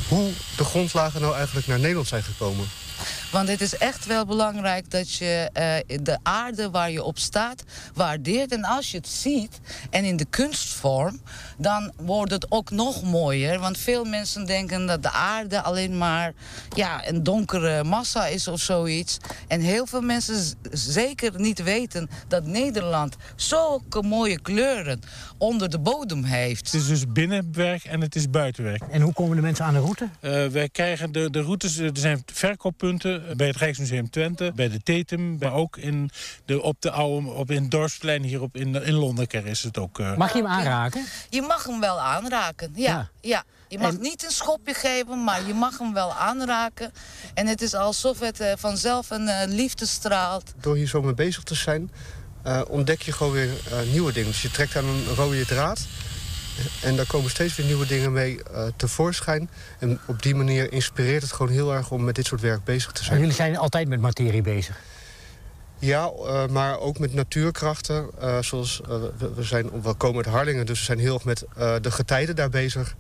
[0.07, 2.65] hoe de grondlagen nou eigenlijk naar Nederland zijn gekomen.
[3.33, 7.63] Want het is echt wel belangrijk dat je eh, de aarde waar je op staat
[7.93, 8.51] waardeert.
[8.51, 11.21] En als je het ziet en in de kunstvorm,
[11.57, 13.59] dan wordt het ook nog mooier.
[13.59, 16.33] Want veel mensen denken dat de aarde alleen maar
[16.75, 19.17] ja, een donkere massa is of zoiets.
[19.47, 24.99] En heel veel mensen zeker niet weten dat Nederland zulke mooie kleuren
[25.37, 26.65] onder de bodem heeft.
[26.65, 28.81] Het is dus binnenwerk en het is buitenwerk.
[28.91, 30.09] En hoe komen de mensen aan de route?
[30.19, 34.79] Eh, wij krijgen de, de routes, er zijn verkooppunten bij het Rijksmuseum Twente, bij de
[34.83, 36.09] Tetum, maar ook in
[36.45, 39.99] de, op de oude, op in dorpsplein hier op, in, in Lonneker is het ook.
[39.99, 40.15] eh.
[40.17, 41.05] Mag je hem aanraken?
[41.29, 42.89] Je mag hem wel aanraken, ja.
[42.91, 43.09] Ja.
[43.21, 43.43] ja.
[43.67, 46.91] Je mag En- niet een schopje geven, maar je mag hem wel aanraken.
[47.33, 50.53] En het is alsof het eh, vanzelf een eh, liefde straalt.
[50.62, 51.91] Door hier zo mee bezig te zijn,
[52.43, 54.29] eh, ontdek je gewoon weer eh, nieuwe dingen.
[54.29, 55.86] Dus je trekt aan een rode draad.
[56.83, 59.49] En daar komen steeds weer nieuwe dingen mee eh, tevoorschijn.
[59.79, 62.91] En op die manier inspireert het gewoon heel erg om met dit soort werk bezig
[62.91, 63.19] te En zijn.
[63.19, 64.79] jullie zijn altijd met materie bezig.
[65.79, 68.09] Ja, eh, maar ook met natuurkrachten.
[68.19, 71.45] eh, zoals we, we, zijn, we komen uit Harlingen, dus we zijn heel erg met
[71.55, 72.95] eh, de getijden daar bezig.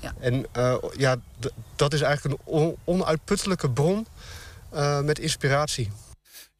[0.00, 0.12] Ja.
[0.20, 1.16] En eh, ja,
[1.76, 4.06] dat is eigenlijk een on- onuitputtelijke bron
[4.70, 5.90] eh, met inspiratie.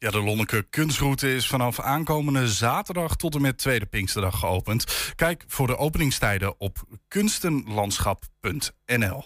[0.05, 5.13] Ja, de Lonneke Kunstroute is vanaf aankomende zaterdag tot en met Tweede Pinksterdag geopend.
[5.15, 9.23] Kijk voor de openingstijden op kunstenlandschap.nl.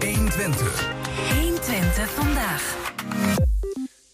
[0.00, 0.90] 120.
[1.30, 2.76] 120 vandaag.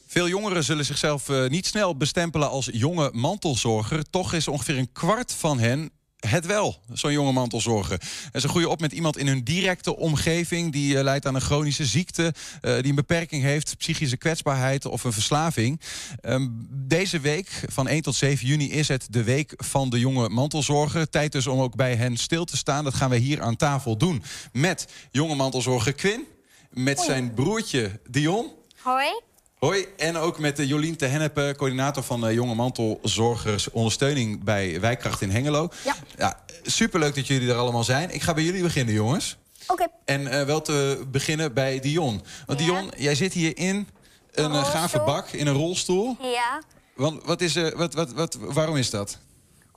[0.06, 4.10] Veel jongeren zullen zichzelf eh, niet snel bestempelen als jonge mantelzorger.
[4.10, 8.00] Toch is ongeveer een kwart van hen het wel, zo'n jonge mantelzorger.
[8.32, 10.72] En ze groeien op met iemand in hun directe omgeving...
[10.72, 13.76] die eh, lijdt aan een chronische ziekte, eh, die een beperking heeft...
[13.78, 15.80] psychische kwetsbaarheid of een verslaving.
[16.20, 20.28] Ehm, deze week, van 1 tot 7 juni, is het de week van de jonge
[20.28, 21.08] mantelzorger.
[21.08, 22.84] Tijd dus om ook bij hen stil te staan.
[22.84, 26.24] Dat gaan we hier aan tafel doen met jonge mantelzorger Quinn...
[26.70, 28.56] met zijn broertje Dion...
[28.82, 29.20] Hoi.
[29.58, 34.80] Hoi, en ook met de Jolien te Hennepe, coördinator van de Jonge Mantelzorgers Ondersteuning bij
[34.80, 35.68] Wijkkracht in Hengelo.
[35.84, 35.94] Ja.
[36.16, 38.10] ja superleuk dat jullie er allemaal zijn.
[38.10, 39.36] Ik ga bij jullie beginnen, jongens.
[39.66, 39.86] Oké.
[40.04, 42.22] En eh, wel te beginnen bij Dion.
[42.46, 43.88] Want Dion, jij zit hier in
[44.32, 46.16] een eh, gave bak, in een rolstoel.
[46.20, 46.62] Ja,
[46.94, 49.18] Want wat is, er, wat, wat, wat, waarom is dat?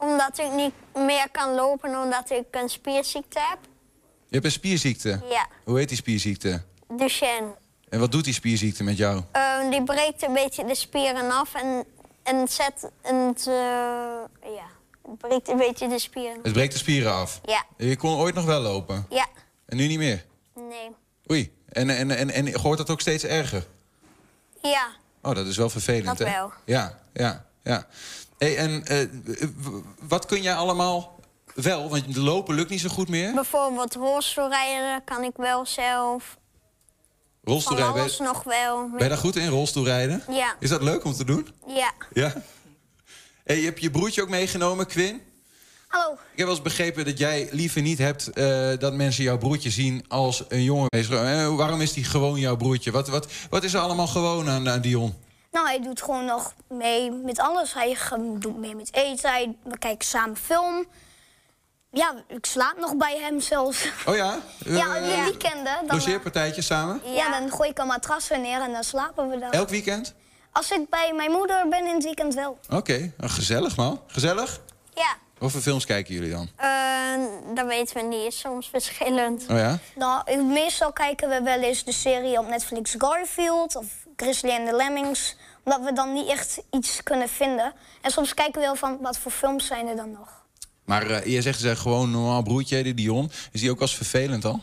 [0.01, 3.59] omdat ik niet meer kan lopen omdat ik een spierziekte heb.
[4.27, 5.21] Je hebt een spierziekte.
[5.29, 6.61] Ja, Hoe heet die spierziekte?
[6.87, 7.53] Duchenne.
[7.91, 9.21] En wat doet die spierziekte met jou?
[9.31, 11.85] Eh, die breekt een beetje de spieren af en,
[12.23, 13.53] en zet en het, eh,
[14.55, 14.67] ja,
[15.09, 16.39] het breekt een beetje de spieren.
[16.43, 17.41] Het breekt de spieren af.
[17.45, 19.05] Ja, Je kon ooit nog wel lopen.
[19.09, 19.27] ja,
[19.65, 20.25] En nu niet meer.
[20.53, 20.89] nee.
[21.31, 21.53] Oei.
[21.69, 23.67] En, en, en, en hoort dat ook steeds erger?
[24.61, 24.87] Ja,
[25.23, 26.33] Oh, dat is wel vervelend, Dat hè?
[26.33, 26.51] wel.
[26.65, 27.87] Ja, ja, ja.
[28.37, 29.07] Hey, en eh,
[29.99, 31.19] wat kun jij allemaal
[31.55, 31.89] wel?
[31.89, 33.33] Want lopen lukt niet zo goed meer.
[33.33, 36.37] bijvoorbeeld rolstoelrijden kan ik wel zelf.
[37.43, 38.89] Van Rolstoelrijden, ben, nog wel.
[38.89, 40.23] ben je daar goed in, rolstoelrijden?
[40.29, 41.47] Ja, Is dat leuk om te doen?
[41.67, 41.91] ja.
[42.13, 42.33] Ja.
[43.43, 45.21] Hey, je hebt je broertje ook meegenomen, Quinn.
[45.87, 46.13] Hallo.
[46.13, 49.69] Ik heb wel eens begrepen dat jij liever niet hebt eh, dat mensen jouw broertje
[49.69, 50.89] zien als een jongen.
[50.89, 52.91] Eh, waarom is die gewoon jouw broertje?
[52.91, 55.13] Wat, wat, wat is er allemaal gewoon aan, aan Dion?
[55.51, 57.73] Nou, hij doet gewoon nog mee met alles.
[57.73, 57.97] Hij
[58.39, 59.29] doet mee met eten.
[59.29, 60.85] Hij, we kijken samen film.
[61.91, 63.89] Ja, ik slaap nog bij hem zelfs.
[64.05, 64.37] Oh ja?
[64.65, 65.87] ja, in Eh, de weekenden.
[65.87, 67.01] Dan, Logeerpartijtjes samen?
[67.05, 69.51] ja, dan gooi ik een matras weer neer en dan slapen we dan.
[69.51, 70.13] Elk weekend?
[70.51, 72.59] Als ik bij mijn moeder ben in het weekend wel.
[72.69, 74.01] Oké, nou, gezellig man.
[74.07, 74.59] Gezellig?
[74.93, 76.49] Ja, Wat voor films kijken jullie dan?
[76.55, 76.69] eh,
[77.55, 78.25] dat weten we niet.
[78.27, 79.45] Is soms verschillend.
[79.49, 79.77] Oh ja?
[79.95, 84.75] Nou, meestal kijken we wel eens de serie op Netflix Garfield of Grizzly and the
[84.75, 85.35] Lemmings.
[85.63, 87.73] Omdat we dan niet echt iets kunnen vinden.
[88.01, 90.40] En soms kijken we wel van wat voor films zijn er dan nog.
[90.91, 93.31] Maar eh, je zegt ze gewoon een normaal broertje, die Dion.
[93.51, 94.61] Is die ook als vervelend al?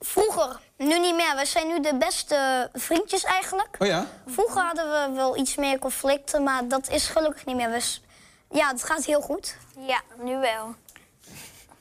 [0.00, 1.34] Vroeger, nu niet meer.
[1.36, 3.76] We zijn nu de beste vriendjes eigenlijk.
[3.78, 4.06] Oh ja?
[4.26, 7.70] Vroeger hadden we wel iets meer conflicten, maar dat is gelukkig niet meer.
[7.70, 8.02] We s-
[8.50, 9.56] ja, het gaat heel goed.
[9.86, 10.74] Ja, nu wel.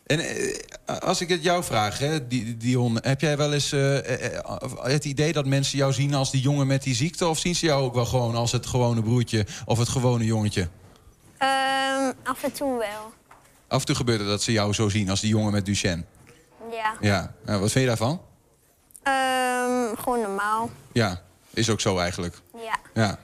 [0.06, 3.98] En eh, als ik het jou vraag, hè, Di- Dion, heb jij wel eens eh,
[3.98, 7.28] eh, eh, het idee dat mensen jou zien als die jongen met die ziekte?
[7.28, 10.68] Of zien ze jou ook wel gewoon als het gewone broertje of het gewone jongetje?
[11.38, 13.14] Ehm, af en toe wel.
[13.68, 16.04] Af en toe gebeurt het dat ze jou zo zien als die jongen met Duchenne.
[16.72, 16.94] Ja.
[17.02, 18.22] Ja, Nou, wat vind je daarvan?
[19.04, 20.70] Ehm, gewoon normaal.
[20.92, 21.22] Ja,
[21.54, 22.36] is ook zo eigenlijk.
[22.58, 22.80] Ja.
[22.94, 23.20] Ja.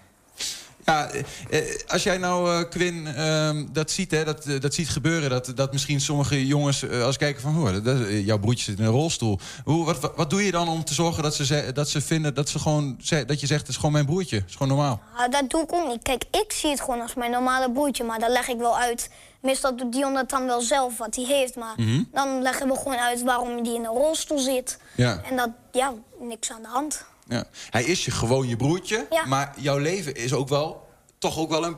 [0.90, 4.90] Ja, eh, eh, als jij nou, eh Quinn, ehm, dat ziet, hè, dat, dat ziet
[4.90, 5.30] gebeuren...
[5.30, 7.54] Dat, dat misschien sommige jongens als kijken van...
[7.54, 9.40] hoor, dat, jouw broertje zit in een rolstoel.
[9.64, 12.34] Hoe, wat, wat, wat doe je dan om te zorgen dat ze, dat ze vinden...
[12.34, 14.36] Dat, ze gewoon, dat je zegt, het is gewoon mijn broertje.
[14.36, 15.02] Het is gewoon normaal.
[15.16, 16.04] Ah, dat doe ik ook niet.
[16.04, 19.10] Kijk, ik zie het gewoon als mijn normale broertje, maar dan leg ik wel uit.
[19.40, 21.56] Meestal doet Dion dat dan wel zelf, wat hij heeft.
[21.56, 21.76] Maar
[22.12, 24.80] dan leggen we gewoon uit waarom hij in een rolstoel zit.
[24.96, 25.22] Ja.
[25.30, 27.06] En dat, ja, niks aan de hand.
[27.30, 27.44] Ja.
[27.70, 29.26] Hij is je gewoon je broertje, Ja.
[29.26, 30.88] maar jouw leven is ook wel,
[31.18, 31.78] toch ook wel een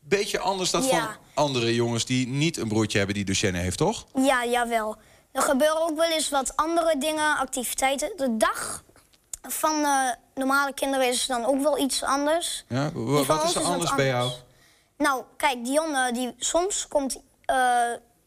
[0.00, 4.06] beetje anders dan van andere jongens die niet een broertje hebben die Duchenne heeft, toch?
[4.14, 4.96] Ja, jawel.
[5.32, 8.12] Er gebeuren ook wel eens wat andere dingen, activiteiten.
[8.16, 8.82] De dag
[9.42, 9.86] van
[10.34, 12.64] normale kinderen is dan ook wel iets anders.
[12.68, 14.30] Ja, wat is er anders bij jou?
[14.98, 17.80] Nou, kijk, Dionne, die, soms komt eh,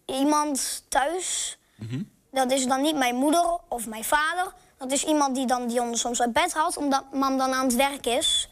[0.06, 1.58] iemand thuis.
[1.76, 2.02] Mhm.
[2.32, 4.54] Dat is dan niet mijn moeder of mijn vader.
[4.80, 7.76] Dat is iemand die dan Dionne soms uit bed haalt, omdat mam dan aan het
[7.76, 8.50] werk is.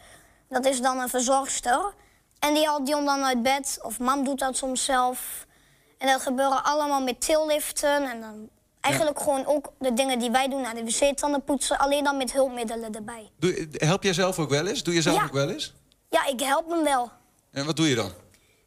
[0.49, 1.93] Dat is dan een verzorgster.
[2.39, 5.45] En die haalt Dion dan uit bed, of mam doet dat soms zelf.
[5.97, 8.09] En dat gebeuren allemaal met tilliften.
[8.11, 8.49] En dan
[8.81, 12.31] eigenlijk gewoon ook de dingen die wij doen, naar de wc-tanden poetsen, alleen dan met
[12.33, 13.31] hulpmiddelen erbij.
[13.39, 14.83] Doe, help jij zelf ook wel eens?
[14.83, 15.23] Doe je zelf Ja.
[15.23, 15.73] ook wel eens?
[16.09, 17.11] Ja, ik help hem wel.
[17.51, 18.11] En wat doe je dan?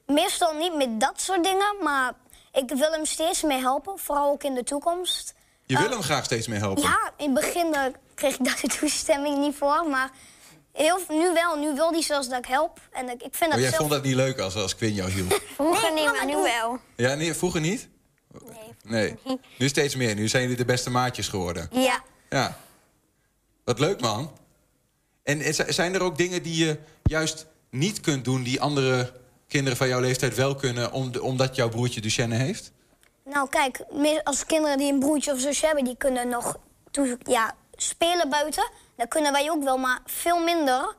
[0.06, 2.12] Meestal niet met dat soort dingen, maar
[2.52, 5.34] ik wil hem steeds meer helpen, vooral ook in de toekomst.
[5.70, 6.82] Je wil hem graag steeds meer helpen.
[6.82, 7.82] Ja, in het begin eh,
[8.14, 10.10] kreeg ik daar de toestemming niet voor, maar
[10.72, 11.56] heel, nu wel.
[11.58, 12.80] Nu wil hij zelfs dat ik help.
[12.92, 13.76] En ik, ik vind Oh, dat jij zelf...
[13.76, 15.42] vond dat niet leuk als, als Quinn jou hielp?
[15.54, 16.78] Vroeger niet, maar nu wel.
[16.96, 17.88] Ja, nee, vroeger niet?
[18.82, 19.16] Nee.
[19.58, 20.14] Nu steeds meer.
[20.14, 21.68] Nu zijn jullie de beste maatjes geworden.
[21.72, 22.02] Ja.
[22.30, 22.56] Ja.
[23.64, 24.32] Wat leuk, man.
[25.22, 28.42] En zijn er ook dingen die je juist niet kunt doen...
[28.42, 29.12] die andere
[29.48, 30.92] kinderen van jouw leeftijd wel kunnen...
[30.92, 32.72] om- omdat jouw broertje Duchenne heeft?
[33.30, 33.84] Nou, kijk,
[34.24, 36.56] als kinderen die een broertje of zusje hebben, die kunnen nog
[37.22, 38.70] ja, spelen buiten.
[38.96, 40.94] Dat kunnen wij ook wel, maar veel minder.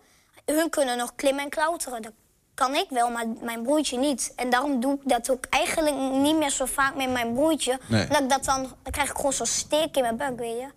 [0.45, 2.01] Hun kunnen nog klimmen en klauteren.
[2.01, 2.11] Dat
[2.53, 4.33] kan ik wel, maar mijn broertje niet.
[4.35, 7.79] En daarom doe ik dat ook eigenlijk niet meer zo vaak met mijn broertje.
[7.87, 8.07] Nee.
[8.07, 10.67] Dat ik dat dan, dan krijg ik gewoon zo'n steek in mijn buik, weet je.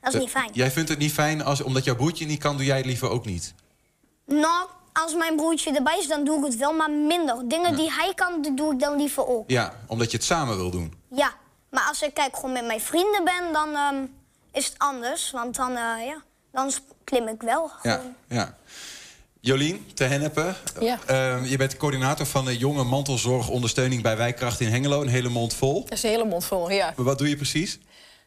[0.00, 0.50] Dat is niet fijn.
[0.52, 2.56] Jij vindt het niet fijn als, omdat jouw broertje niet kan...
[2.56, 3.54] doe jij het liever ook niet?
[4.26, 7.48] Nou, als mijn broertje erbij is, dan doe ik het wel, maar minder.
[7.48, 9.50] Dingen die hij kan, doe ik dan liever ook.
[9.50, 10.97] Ja, omdat je het samen wil doen.
[11.10, 11.32] Ja,
[11.70, 14.04] maar als ik kijk gewoon met mijn vrienden ben, dan ehm,
[14.52, 15.30] is het anders.
[15.30, 16.70] Want dan, eh, ja, dan
[17.04, 17.70] klim ik wel.
[17.82, 18.56] Ja, ja.
[19.40, 20.56] Jolien, te Hennepen.
[20.80, 20.98] Ja.
[21.06, 25.00] Ehm, je bent coördinator van de jonge mantelzorgondersteuning bij Wijkracht in Hengelo.
[25.02, 25.82] Een hele mond vol.
[25.82, 26.92] Dat is een hele mond vol, ja.
[26.96, 27.78] Maar wat doe je precies?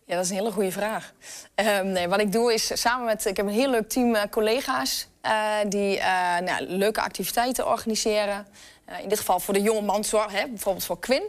[0.05, 1.13] Ja, dat is een hele goede vraag.
[1.55, 3.25] Ehm, nee, wat ik doe is samen met...
[3.25, 5.07] Ik heb een heel leuk team eh, collega's...
[5.21, 8.47] eh, die eh, nou, leuke activiteiten organiseren.
[8.85, 11.23] Eh, in dit geval voor de jonge manzorg, hè, bijvoorbeeld voor Quinn.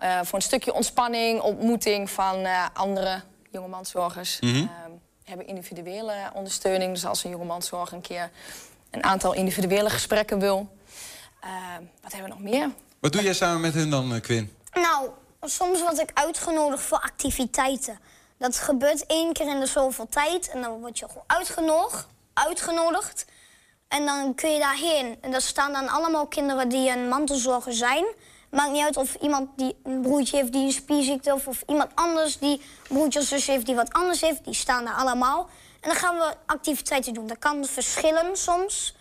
[0.00, 4.38] Eh, voor een stukje ontspanning, ontmoeting van eh, andere jonge manzorgers.
[4.38, 4.66] Ehm,
[5.22, 6.92] we hebben individuele ondersteuning.
[6.92, 8.30] Dus als een jonge manzorg een keer
[8.90, 10.76] een aantal individuele gesprekken wil.
[11.40, 12.70] Ehm, wat hebben we nog meer?
[13.00, 14.56] Wat doe jij samen met hen dan, eh, Quinn?
[14.72, 15.08] Nou,
[15.42, 17.98] soms word ik uitgenodigd voor activiteiten.
[18.38, 20.50] Dat gebeurt één keer in de zoveel tijd.
[20.50, 22.06] En dan word je gewoon uitgenodigd.
[22.32, 23.24] uitgenodigd.
[23.88, 25.16] En dan kun je daarheen.
[25.20, 28.04] En daar staan dan allemaal kinderen die een mantelzorger zijn.
[28.50, 31.34] Maakt niet uit of iemand die een broertje heeft die een spierziekte...
[31.34, 34.44] of, of iemand anders die een broertje of heeft die wat anders heeft.
[34.44, 35.48] Die staan daar allemaal.
[35.80, 37.26] En dan gaan we activiteiten doen.
[37.26, 38.96] Dat kan verschillen soms.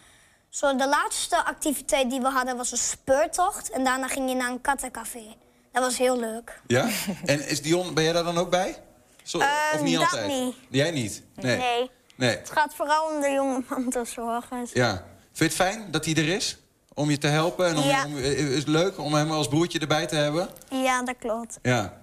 [0.49, 3.69] Zo, de laatste activiteit die we hadden was een speurtocht.
[3.69, 5.35] En daarna ging je naar een kattencafé.
[5.71, 6.61] Dat was heel leuk.
[6.67, 6.87] Ja?
[7.25, 8.75] en is Dion, ben jij daar dan ook bij?
[9.23, 10.27] Zo, of Ehm, niet altijd?
[10.27, 10.55] niet.
[10.69, 11.23] Jij niet?
[11.35, 11.57] Nee.
[11.57, 11.91] Nee.
[12.15, 12.37] Nee.
[12.37, 14.71] Het gaat vooral om de jonge mantelzorgers.
[14.71, 14.91] Ja.
[15.33, 16.57] Vind je het fijn dat hij er is?
[16.99, 17.67] Om je te helpen?
[17.67, 18.05] En om, Ja.
[18.05, 20.49] om- is het leuk om hem als broertje erbij te hebben?
[20.71, 21.59] Ja, dat klopt.
[21.61, 21.97] Ja.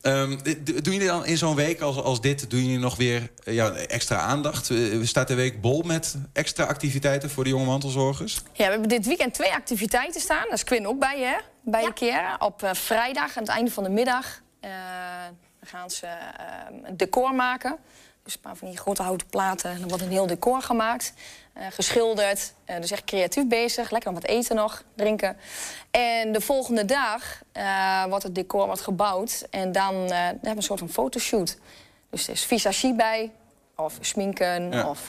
[0.00, 3.30] Ehm, d- doen jullie dan in zo'n week als, als dit, doen jullie nog weer
[3.44, 4.70] eh, ja, extra aandacht?
[4.70, 8.34] Eh, staat de week bol met extra activiteiten voor de jonge mantelzorgers?
[8.52, 10.42] Ja, we hebben dit weekend twee activiteiten staan.
[10.44, 11.36] Daar is Quinn ook bij, hè?
[11.64, 12.40] Beide keren.
[12.40, 14.70] Op eh, vrijdag, aan het einde van de middag, eh,
[15.62, 16.16] gaan ze eh,
[16.84, 17.76] een decor maken.
[18.28, 19.70] Dus een paar van die grote houten platen.
[19.70, 21.12] En dan wordt een heel decor gemaakt.
[21.52, 22.52] eh, geschilderd.
[22.80, 23.90] Dus echt creatief bezig.
[23.90, 25.36] Lekker wat eten nog, drinken.
[25.90, 29.46] En de volgende dag eh, wordt het decor wordt gebouwd.
[29.50, 31.58] En dan, hebben we een soort van fotoshoot.
[32.10, 33.30] Dus er is visagie bij.
[33.76, 34.70] Of sminken.
[34.70, 34.88] Ja.
[34.88, 35.08] Of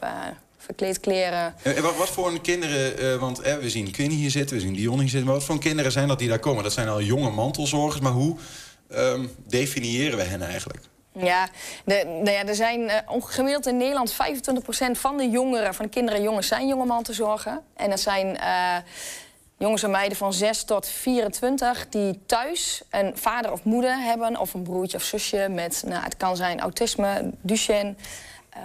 [0.57, 1.55] verkleed kleren.
[1.63, 4.99] En wat, wat voor kinderen, want eh, we zien Quinn hier zitten, we zien Dion
[4.99, 5.25] hier zitten.
[5.25, 6.63] Maar wat voor kinderen zijn dat die daar komen?
[6.63, 8.37] Dat zijn al jonge mantelzorgers, maar hoe
[8.89, 10.89] ehm, definiëren we hen eigenlijk?
[11.25, 11.47] Ja,
[11.85, 14.15] de, nou ja, er zijn onge- gemiddeld in Nederland 25%
[14.91, 17.61] van de jongeren, van de kinderen en jongens, zijn jonge mantelzorgen.
[17.75, 18.75] En dat zijn eh,
[19.57, 24.53] jongens en meiden van 6 tot 24 die thuis een vader of moeder hebben, of
[24.53, 27.95] een broertje of zusje met, nou, het kan zijn autisme, Duchenne,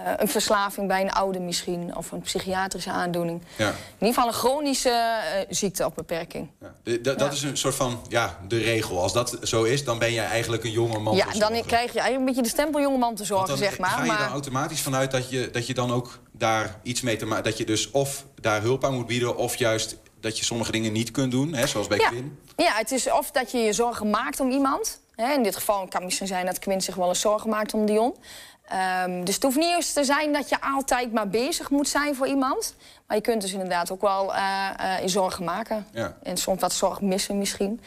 [0.05, 3.41] eh, een verslaving bij een ouder misschien, of een psychiatrische aandoening.
[3.57, 3.67] Ja.
[3.69, 6.49] In ieder geval een chronische eh, ziekte of beperking.
[6.83, 9.01] De- dat- dat is een soort van, ja, de regel.
[9.01, 11.39] Als dat zo is, dan ben jij eigenlijk een jonge Ja, mantelzorger.
[11.39, 13.89] dan krijg je eigenlijk een beetje de stempel jonge Want mantelzorger, dan zeg maar.
[13.89, 14.17] ga je maar...
[14.17, 17.43] dan automatisch vanuit dat je, dat je dan ook daar iets mee te maken...
[17.43, 19.37] dat je dus of daar hulp aan moet bieden...
[19.37, 22.07] of juist dat je sommige dingen niet kunt doen, hè, zoals bij Ja.
[22.09, 22.39] Quinn.
[22.55, 24.99] Ja, het is of dat je je zorgen maakt om iemand.
[25.15, 27.73] Hè, in dit geval kan het misschien zijn dat Quinn zich wel eens zorgen maakt
[27.73, 28.15] om Dion.
[28.65, 32.15] Ehm, dus het hoeft niet eens te zijn dat je altijd maar bezig moet zijn
[32.15, 32.75] voor iemand.
[33.07, 34.69] Maar je kunt dus inderdaad ook wel eh,
[35.01, 35.87] in zorgen maken.
[35.93, 36.17] Ja.
[36.23, 37.81] En soms wat zorg missen misschien.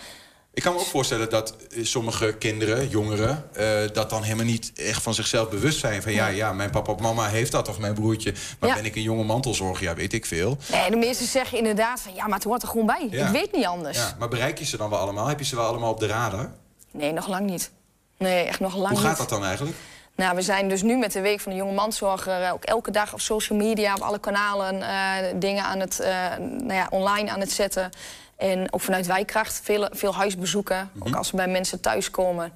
[0.55, 3.49] Ik kan me ook voorstellen dat sommige kinderen, jongeren...
[3.55, 6.03] eh, dat dan helemaal niet echt van zichzelf bewust zijn.
[6.03, 8.35] Van ja, ja, mijn papa of mama heeft dat, of mijn broertje.
[8.59, 8.75] Maar Ja.
[8.75, 9.85] ben ik een jonge mantelzorger?
[9.85, 10.57] Ja, weet ik veel.
[10.71, 13.09] Nee, de meesten zeggen inderdaad van ja, maar het hoort er gewoon bij.
[13.11, 13.27] Ja.
[13.27, 13.99] Ik weet niet anders.
[13.99, 15.27] Ja, maar bereik je ze dan wel allemaal?
[15.27, 16.51] Heb je ze wel allemaal op de radar?
[16.91, 17.71] Nee, nog lang niet.
[18.17, 19.19] Nee, echt nog lang Hoe gaat niet.
[19.19, 19.77] dat dan eigenlijk?
[20.19, 22.43] Nou, we zijn dus nu met de Week van de Jonge Mandzorger...
[22.43, 24.83] eh, ook elke dag op social media, op alle kanalen...
[24.83, 27.91] eh, dingen aan het, eh, nou ja, online aan het zetten.
[28.37, 30.91] En ook vanuit Wijkracht veel, veel huisbezoeken.
[30.99, 32.53] Ook als we bij mensen thuiskomen.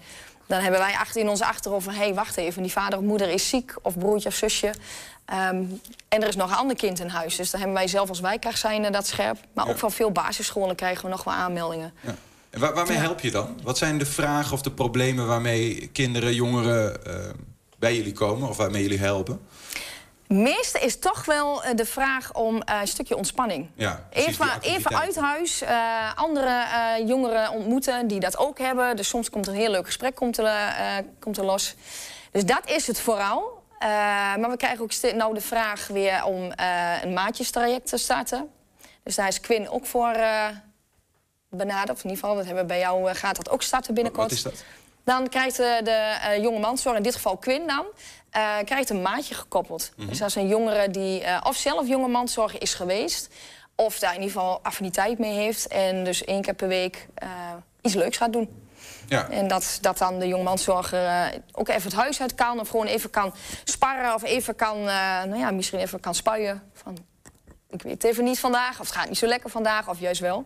[0.46, 1.94] Dan hebben wij achter in ons achterhoofd van...
[1.94, 4.74] hé, hey, wacht even, die vader of moeder is ziek, of broertje of zusje.
[5.24, 5.64] Ehm,
[6.08, 7.36] en er is nog een ander kind in huis.
[7.36, 9.38] Dus dan hebben wij zelf als wijkracht zijnde dat scherp.
[9.52, 11.92] Maar ook van veel basisscholen krijgen we nog wel aanmeldingen.
[12.52, 13.60] En waar- waarmee help je dan?
[13.62, 17.14] Wat zijn de vragen of de problemen waarmee kinderen, jongeren eh,
[17.78, 18.48] bij jullie komen?
[18.48, 19.40] Of waarmee jullie helpen?
[20.26, 23.68] Meeste is toch wel eh, de vraag om eh, een stukje ontspanning.
[23.74, 25.62] Ja, Even, even uit huis,
[26.14, 26.64] andere
[27.06, 28.96] jongeren ontmoeten die dat ook hebben.
[28.96, 30.74] Dus soms komt er een heel leuk gesprek komt er,
[31.18, 31.74] komt er los.
[32.30, 33.62] Dus dat is het vooral.
[34.38, 36.52] Maar we krijgen ook nou de vraag weer om
[37.02, 38.48] een maatjestraject te starten.
[39.02, 40.16] Dus daar is Quinn ook voor
[41.52, 41.90] eh benaderd.
[41.90, 44.28] Of in ieder geval, dat hebben we bij jou eh, gaat dat ook starten binnenkort.
[44.28, 44.64] Wat is dat?
[45.04, 47.84] Dan krijgt de, de eh, jonge manszorg, in dit geval Quinn dan,
[48.30, 49.92] eh, krijgt een maatje gekoppeld.
[49.96, 50.08] Mhm.
[50.08, 53.28] Dus dat is een jongere die eh, of zelf jonge manszorg is geweest...
[53.76, 55.66] of daar in ieder geval affiniteit mee heeft...
[55.66, 57.28] en dus één keer per week eh,
[57.80, 58.62] iets leuks gaat doen.
[59.08, 59.28] Ja.
[59.28, 62.60] En dat, dat dan de jonge manszorger eh, ook even het huis uit kan...
[62.60, 63.34] of gewoon even kan
[63.64, 66.62] sparren of even kan, eh, nou ja, misschien even kan spuien.
[66.72, 66.98] Van,
[67.70, 70.20] ik weet het even niet vandaag, of het gaat niet zo lekker vandaag, of juist
[70.20, 70.44] wel.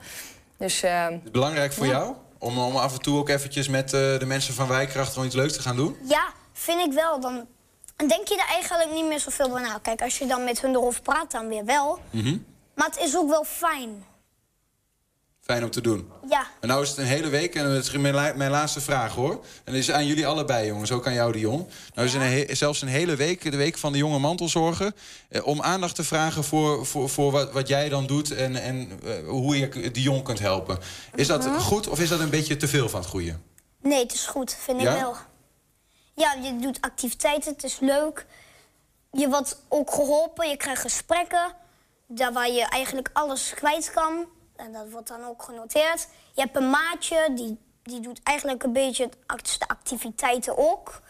[0.59, 0.83] Dus...
[0.83, 2.15] eh, Belangrijk voor jou?
[2.39, 5.35] Om, om af en toe ook eventjes met eh, de mensen van Wijkracht gewoon iets
[5.37, 5.97] leuks te gaan doen?
[6.03, 7.21] Ja, vind ik wel.
[7.21, 7.47] Dan
[7.97, 9.79] dan denk je er eigenlijk niet meer zoveel bij na.
[9.83, 11.99] Kijk, als je dan met hun erover praat, dan weer wel.
[12.11, 12.37] Mhm.
[12.75, 14.05] Maar het is ook wel fijn.
[15.47, 16.11] Fijn om te doen.
[16.29, 16.47] Ja.
[16.61, 19.31] En nou is het een hele week, en dat is mijn, mijn laatste vraag hoor.
[19.33, 21.69] En dat is aan jullie allebei, jongens, ook aan jou, Dion.
[21.95, 24.93] Nou is het een zelfs een hele week, de week van de jonge mantelzorger...
[25.29, 28.31] Eh, om aandacht te vragen voor, voor, voor wat, wat jij dan doet...
[28.35, 30.79] en, en eh, hoe je Dion kunt helpen.
[31.15, 31.59] Is dat Mhm.
[31.59, 33.37] goed of is dat een beetje te veel van het goede?
[33.83, 34.95] Nee, het is goed, vind Ja?
[34.95, 35.17] ik wel.
[36.15, 38.27] Ja, je doet activiteiten, het is leuk.
[39.13, 41.53] Je wordt ook geholpen, je krijgt gesprekken...
[42.07, 44.27] daar waar je eigenlijk alles kwijt kan.
[44.57, 46.09] En dat wordt dan ook genoteerd.
[46.35, 49.09] Je hebt een maatje, die, die doet eigenlijk een beetje
[49.59, 51.01] de activiteiten ook.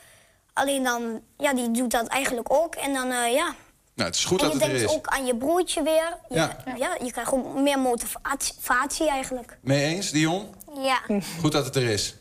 [0.53, 2.75] Alleen dan, ja, die doet dat eigenlijk ook.
[2.75, 3.55] En dan, eh, ja...
[3.95, 4.97] Nou, het is goed en dat je het er denkt is.
[4.97, 6.19] ook aan je broertje weer.
[6.29, 6.57] Je, Ja.
[6.79, 6.97] ja.
[7.03, 9.59] je krijgt ook meer motivatie eigenlijk.
[9.61, 10.55] Mee eens, Dion?
[10.75, 11.01] Ja.
[11.41, 12.15] Goed dat het er is.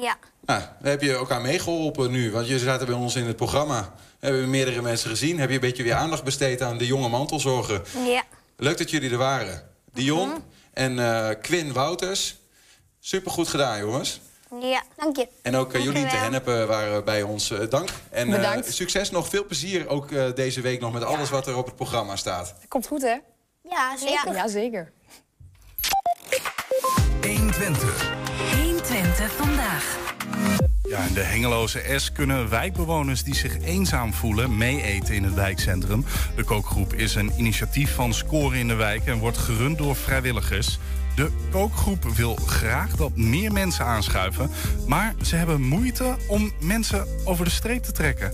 [0.00, 0.16] Ja.
[0.44, 2.32] Nou, daar heb je ook aan meegeholpen nu.
[2.32, 3.94] Want je zaten bij ons in het programma.
[4.18, 5.38] Hebben we meerdere mensen gezien.
[5.38, 7.82] Heb je een beetje weer aandacht besteed aan de jonge mantelzorger.
[8.04, 8.22] Ja.
[8.56, 9.68] Leuk dat jullie er waren.
[9.92, 10.44] Dion
[10.76, 12.36] en eh Quinn Wouters.
[13.00, 14.20] Supergoed gedaan, jongens.
[14.60, 15.28] Ja, dank je.
[15.42, 17.50] En ook uh, Jolien te Hennepen waren bij ons.
[17.50, 17.88] Eh, dank.
[18.10, 18.74] En eh, Bedankt.
[18.74, 19.28] succes nog.
[19.28, 22.54] Veel plezier ook eh, deze week nog met alles wat er op het programma staat.
[22.68, 23.16] Komt goed, hè?
[23.62, 24.34] Ja, zeker.
[24.34, 24.92] Ja, zeker.
[27.22, 28.14] 120.
[28.54, 29.98] 120 vandaag.
[30.88, 36.04] Ja, in de Hengeloze S kunnen wijkbewoners die zich eenzaam voelen meeeten in het wijkcentrum.
[36.36, 40.78] De kookgroep is een initiatief van Scoren in de Wijk en wordt gerund door vrijwilligers.
[41.16, 44.50] De kookgroep wil graag dat meer mensen aanschuiven,
[44.86, 48.32] maar ze hebben moeite om mensen over de streep te trekken.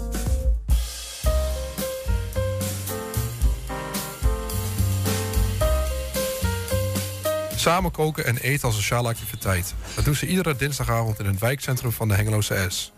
[7.63, 9.75] Samen koken en eten als sociale activiteit.
[9.95, 12.93] Dat doen ze iedere dinsdagavond in het wijkcentrum van de Hengeloze S.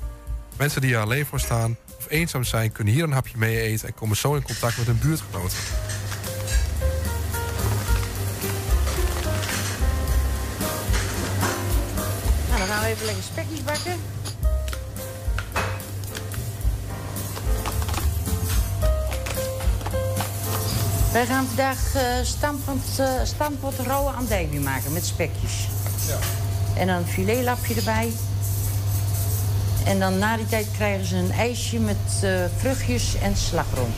[0.57, 2.73] Mensen die er alleen voor staan of eenzaam zijn...
[2.73, 5.59] kunnen hier een hapje mee eten en komen zo in contact met hun buurtgenoten.
[12.49, 14.01] Nou, dan gaan we even lekker spekjes bakken.
[21.15, 25.69] Wij gaan vandaag eh stampot, eh stampot rauwe andijvie maken met spekjes.
[26.09, 26.19] Ja.
[26.81, 28.13] En dan een filetlapje erbij.
[29.85, 33.93] En dan na die tijd krijgen ze een ijsje met eh, vruchtjes en slagroom.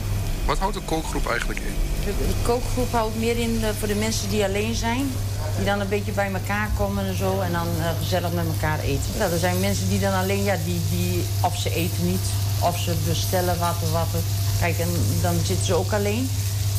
[0.46, 1.74] Wat houdt een kookgroep eigenlijk in?
[2.04, 5.10] De, de kookgroep houdt meer in voor de mensen die alleen zijn.
[5.56, 7.40] Die dan een beetje bij elkaar komen en zo.
[7.40, 7.66] En dan
[7.98, 9.10] gezellig met elkaar eten.
[9.18, 12.26] Nou, er zijn mensen die dan alleen, ja, die, die, of ze eten niet.
[12.60, 14.22] Of ze bestellen wat of wat.
[14.60, 14.88] Kijk, en
[15.22, 16.28] dan zitten ze ook alleen.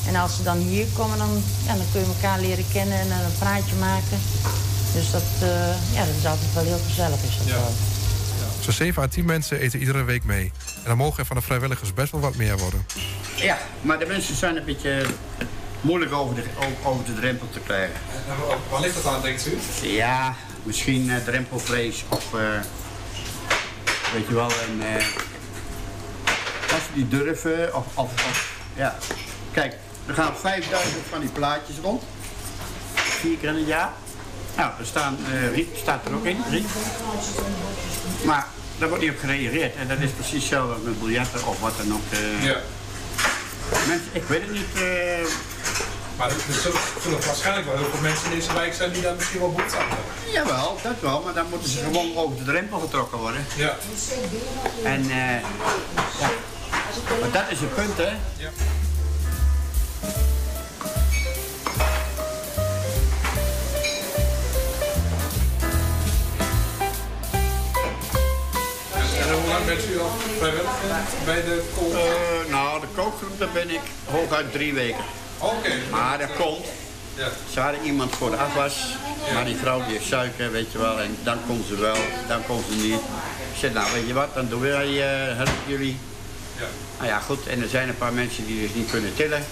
[0.08, 3.10] En als ze dan hier komen, dan, ja, dan kun je elkaar leren kennen en
[3.10, 4.18] dan een praatje maken.
[4.94, 7.24] Dus dat, eh, ja, dat is altijd wel heel gezellig.
[7.24, 7.72] Is dat wel.
[8.60, 10.52] Zo'n 7 à 10 mensen eten iedere week mee.
[10.76, 12.86] En dan mogen er van de vrijwilligers best wel wat meer worden.
[13.36, 15.06] Ja, maar de mensen zijn een beetje
[15.82, 16.44] moeilijk over de,
[16.84, 17.96] over de drempel te krijgen.
[18.70, 19.58] Waar ligt dat aan, denkt u?
[19.88, 22.34] Ja, misschien eh, drempelvrees of...
[22.34, 22.40] eh,
[24.14, 24.96] weet je wel, en...
[24.96, 25.06] eh,
[26.74, 28.56] als ze die durven, of, of, of...
[28.76, 28.96] Ja.
[29.52, 29.76] Kijk,
[30.08, 32.04] er gaan 5000 van die plaatjes rond.
[32.94, 33.92] Vier keer in het jaar.
[34.58, 36.38] Nou, er staan, eh, Riet staat er ook in.
[38.26, 38.48] Maar
[38.78, 39.76] daar wordt niet op gereageerd.
[39.76, 42.02] En dat is precies hetzelfde met biljetten of wat dan ook.
[42.12, 42.44] eh.
[42.44, 42.56] Ja.
[43.88, 44.74] Mensen, ik weet het niet.
[44.76, 45.28] eh,
[46.18, 49.16] Maar er er zullen, waarschijnlijk wel heel veel mensen in deze wijk zijn die daar
[49.16, 50.32] misschien wel behoefte aan hebben.
[50.32, 53.46] Jawel, dat wel, maar dan moeten ze gewoon over de drempel getrokken worden.
[53.56, 53.76] Ja.
[54.84, 55.40] En eh,
[56.20, 56.30] ja,
[57.20, 58.12] maar dat is het punt, hè?
[58.38, 58.50] Ja.
[69.20, 70.12] En hoe lang bent u al
[71.26, 71.92] bij de kool?
[71.92, 75.04] Eh, nou, de kookgroep, daar ben ik hooguit drie weken.
[75.38, 75.74] Oké.
[75.92, 76.66] Maar dat komt.
[77.16, 77.28] Ja.
[77.54, 78.96] Ze hadden iemand voor de afwas,
[79.34, 81.00] maar die vrouw die heeft suiker, weet je wel.
[81.00, 83.00] En dan komt ze wel, dan komt ze niet.
[83.54, 85.98] Ik zeg, nou weet je wat, dan doen wij, eh helpen jullie.
[86.58, 86.66] Ja.
[86.98, 89.44] Nou ja, goed, en er zijn een paar mensen die dus niet kunnen tillen.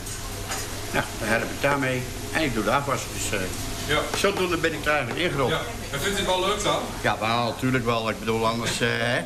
[0.96, 2.02] Nou, dan help ik daarmee.
[2.34, 3.46] En ik doe de afwas, dus eh
[3.88, 4.00] Ja.
[4.18, 5.50] zodoende ben ik er eigenlijk ingerold.
[5.50, 5.60] Ja.
[5.92, 6.80] En vindt u het wel leuk dan?
[7.02, 8.10] Ja, wel, natuurlijk wel.
[8.10, 8.80] Ik bedoel, anders...
[8.82, 9.22] eh, hè.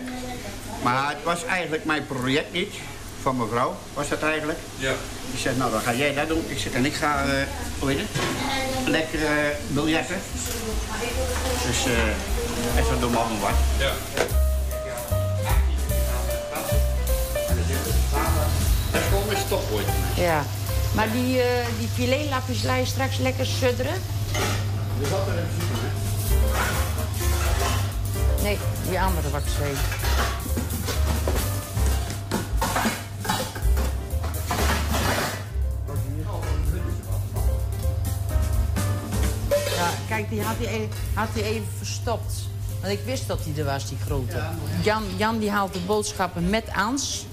[0.84, 2.74] Maar het was eigenlijk mijn project niet.
[3.22, 4.60] Van mijn vrouw was dat eigenlijk.
[4.78, 4.92] Ja.
[5.32, 6.46] Die zei, nou, dan ga jij dat doen.
[6.48, 7.30] Ik zeg, en ik ga, eh
[7.80, 8.10] hoe heet het?
[8.90, 9.32] Lekker eh,
[9.68, 10.20] biljetten.
[11.68, 13.50] Dus, eh en zo doen we allemaal wat.
[13.78, 13.92] Ja.
[18.92, 19.86] Dat is gewoon mijn stopwoord.
[20.16, 20.44] Ja.
[20.96, 24.02] Maar die, eh die filetlapjes laat je straks lekker sudderen?
[25.00, 25.88] Dus dat er even zoeken, hè?
[28.44, 28.58] Nee,
[28.90, 29.72] die andere wat zei.
[39.76, 42.34] Ja, kijk, die had hij, e- had hij even verstopt.
[42.82, 44.42] Want ik wist dat hij er was, die grote.
[44.84, 47.26] Jan, Jan die haalt de boodschappen met Ans,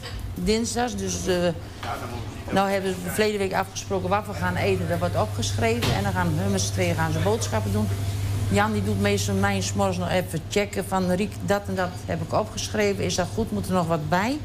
[0.44, 0.96] dinsdags.
[0.96, 1.36] Dus eh,
[2.50, 4.88] nou hebben we verleden week afgesproken wat we gaan eten.
[4.88, 5.94] Dat wordt opgeschreven.
[5.94, 7.86] En dan gaan we met z'n tweeën gaan ze boodschappen doen.
[8.48, 11.90] Jan die doet meestal mij 's morgens nog even checken van Riek, dat en dat
[12.04, 13.04] heb ik opgeschreven.
[13.04, 13.52] Is dat goed?
[13.52, 14.38] Moet er nog wat bij?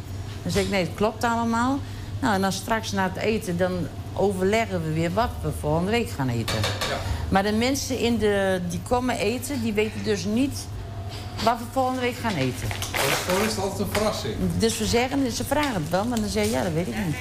[0.44, 1.80] Dan zeg ik nee, het klopt allemaal.
[2.20, 6.10] Nou, en dan straks na het eten, dan overleggen we weer wat we volgende week
[6.10, 6.56] gaan eten.
[7.30, 10.68] Maar de mensen in de, die komen eten, die weten dus niet
[11.44, 12.68] wat we volgende week gaan eten.
[13.28, 14.36] Voor is het altijd een verrassing.
[14.58, 16.96] Dus we zeggen, ze vragen het wel, maar dan zeg je ja, dat weet ik.
[17.06, 17.16] Niet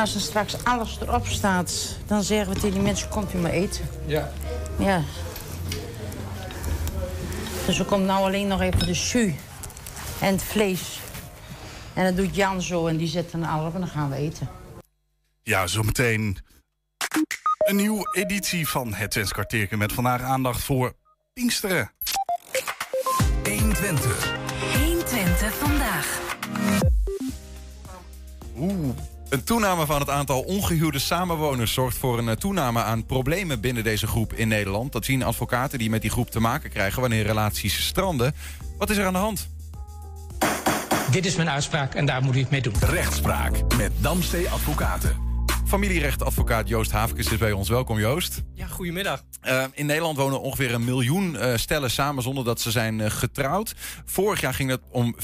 [0.00, 3.50] als er straks alles erop staat, dan zeggen we tegen die mensen, komt u maar
[3.50, 3.88] eten.
[4.06, 4.32] Ja.
[4.78, 5.02] Ja.
[7.66, 9.14] Dus er komt nou alleen nog even de jus
[10.20, 11.00] en het vlees.
[11.94, 14.16] En dat doet Jan zo en die zet dan alles op en dan gaan we
[14.16, 14.48] eten.
[15.42, 16.38] Ja, zometeen
[17.58, 19.32] een nieuwe editie van het Twents
[19.70, 20.92] met vandaag aandacht voor
[21.32, 21.90] Pinksteren.
[23.44, 24.32] 120.
[24.78, 26.18] 120 vandaag.
[28.56, 29.09] Oeh.
[29.30, 33.84] Een toename van het aantal ongehuwde samenwoners zorgt voor een eh, toename aan problemen binnen
[33.84, 34.92] deze groep in Nederland.
[34.92, 38.34] Dat zien advocaten die met die groep te maken krijgen wanneer relaties stranden.
[38.78, 39.48] Wat is er aan de hand?
[41.10, 42.74] Dit is mijn uitspraak en daar moet u het mee doen.
[42.80, 45.29] Rechtspraak met Damstee Advocaten.
[45.70, 47.68] Familierechtadvocaat Joost Havekes is bij ons.
[47.68, 48.42] Welkom Joost.
[48.54, 49.24] Ja, goedemiddag.
[49.40, 53.10] Eh, in Nederland wonen ongeveer een miljoen eh, stellen samen zonder dat ze zijn eh,
[53.10, 53.74] getrouwd.
[54.04, 55.20] Vorig jaar ging het om 24%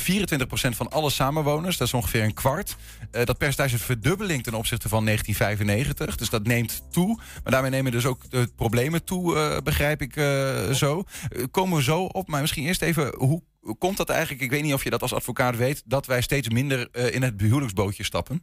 [0.52, 1.76] van alle samenwoners.
[1.76, 2.76] Dat is ongeveer een kwart.
[3.10, 6.16] Dat percentage is verdubbeling ten opzichte van 1995.
[6.16, 7.16] Dus dat neemt toe.
[7.16, 10.12] Maar daarmee nemen dus ook de problemen toe, begrijp ik
[10.74, 11.04] zo.
[11.50, 12.28] Komen we zo op.
[12.28, 13.42] Maar misschien eerst even, hoe
[13.78, 14.42] komt dat eigenlijk?
[14.42, 15.82] Ik weet niet of je dat als advocaat weet.
[15.86, 18.42] Dat wij steeds minder in het huwelijksbootje stappen.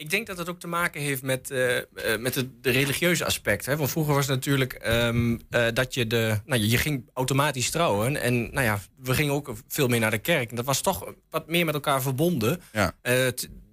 [0.00, 1.84] Ik denk dat het ook te maken heeft met, eh, eh,
[2.18, 3.66] met het de religieuze aspect.
[3.66, 3.76] Hè?
[3.76, 6.40] Want vroeger was het natuurlijk ehm, eh, dat je de.
[6.44, 8.16] Nou, je, je ging automatisch trouwen.
[8.16, 10.50] En nou ja, we gingen ook veel meer naar de kerk.
[10.50, 12.60] En dat was toch wat meer met elkaar verbonden.
[12.72, 12.92] Ja.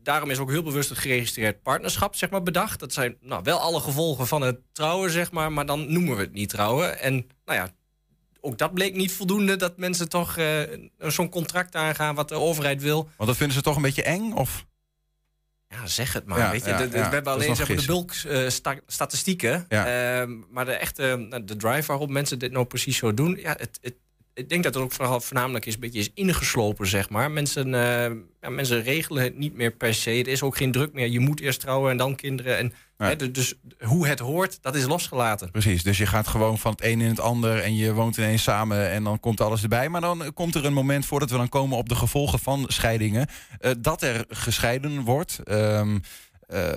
[0.04, 2.80] Daarom is ook heel bewust het geregistreerd partnerschap zeg maar, bedacht.
[2.80, 5.52] Dat zijn nou, wel alle gevolgen van het trouwen, zeg maar.
[5.52, 7.00] Maar dan noemen we het niet trouwen.
[7.00, 7.14] En
[7.46, 7.70] nou ja.
[8.42, 10.38] Ook dat bleek niet voldoende dat mensen toch
[11.00, 13.10] zo'n contract aangaan wat de overheid wil.
[13.18, 14.32] Want dat vinden ze toch een beetje eng?
[14.32, 14.66] Of?
[15.70, 16.38] Ja, zeg het maar.
[16.40, 17.94] Ja, weet je, ja, de- de- ja, we hebben alleen zeg maar, de gissen.
[17.94, 18.14] bulk
[18.52, 19.66] sta- statistieken.
[19.70, 20.20] Ja.
[20.22, 23.38] Ehm, maar de echte nou, de drive waarop mensen dit nou precies zo doen.
[23.42, 23.94] Ja, het, het,
[24.34, 27.32] ik denk dat het ook vooral voornamelijk is, een beetje is ingeslopen, zeg maar.
[27.32, 28.12] Mensen, eh,
[28.42, 30.12] ja, mensen regelen het niet meer per se.
[30.12, 31.08] Er is ook geen druk meer.
[31.08, 32.58] Je moet eerst trouwen en dan kinderen.
[32.58, 35.52] En, dus- dus hoe het hoort, dat is losgelaten.
[35.52, 38.44] Precies, dus je gaat gewoon van het een in het ander en je woont ineens
[38.44, 39.90] samen en dan komt alles erbij.
[39.90, 43.28] Maar dan komt er een moment voordat we dan komen op de gevolgen van scheidingen,
[43.60, 45.40] eh, dat er gescheiden wordt.
[45.44, 46.00] Ehm,
[46.48, 46.72] eh,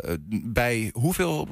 [0.45, 1.49] bij hoeveel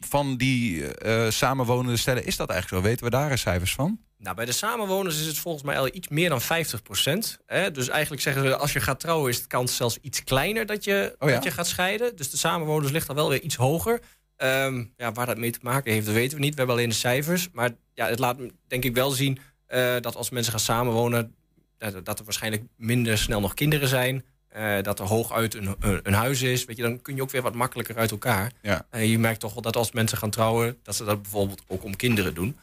[0.00, 2.88] van die eh, samenwonende stellen is dat eigenlijk zo?
[2.88, 4.00] Weten we daar cijfers van?
[4.18, 7.38] Nou, bij de samenwoners is het volgens mij al iets meer dan 50 procent.
[7.72, 9.30] Dus eigenlijk zeggen ze, als je gaat trouwen...
[9.30, 11.34] is de kans zelfs iets kleiner dat je, Oh ja?
[11.34, 12.16] dat je gaat scheiden.
[12.16, 14.00] Dus de samenwoners ligt dan wel weer iets hoger.
[14.36, 16.52] Ehm, ja, waar dat mee te maken heeft, dat weten we niet.
[16.52, 17.48] We hebben alleen de cijfers.
[17.52, 18.36] Maar ja, het laat
[18.66, 21.34] denk ik wel zien eh, dat als mensen gaan samenwonen...
[21.78, 24.24] dat, dat er waarschijnlijk minder snel nog kinderen zijn...
[24.48, 26.64] eh, dat er hooguit een, een, een huis is.
[26.64, 28.52] Weet je, dan kun je ook weer wat makkelijker uit elkaar.
[28.62, 28.86] Ja.
[28.90, 30.78] En je merkt toch wel dat als mensen gaan trouwen...
[30.82, 32.56] dat ze dat bijvoorbeeld ook om kinderen doen...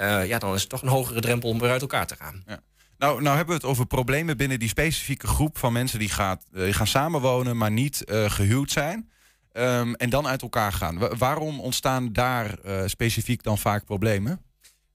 [0.00, 2.44] Eh, ja, dan is het toch een hogere drempel om weer uit elkaar te gaan.
[2.98, 6.44] Nou, nou hebben we het over problemen binnen die specifieke groep van mensen die, gaat,
[6.52, 9.10] eh, die gaan samenwonen, maar niet eh, gehuwd zijn.
[9.52, 10.98] Ehm, en dan uit elkaar gaan.
[10.98, 14.42] Wa- waarom ontstaan daar specifiek dan vaak problemen?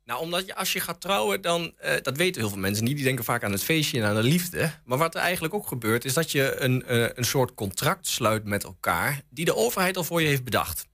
[0.05, 2.95] Nou, omdat je als je gaat trouwen, dan, dat weten heel veel mensen niet.
[2.95, 4.71] Die denken vaak aan het feestje en aan de liefde.
[4.85, 6.83] Maar wat er eigenlijk ook gebeurt, is dat je een,
[7.19, 9.21] een soort contract sluit met elkaar...
[9.29, 10.87] die de overheid al voor je heeft bedacht.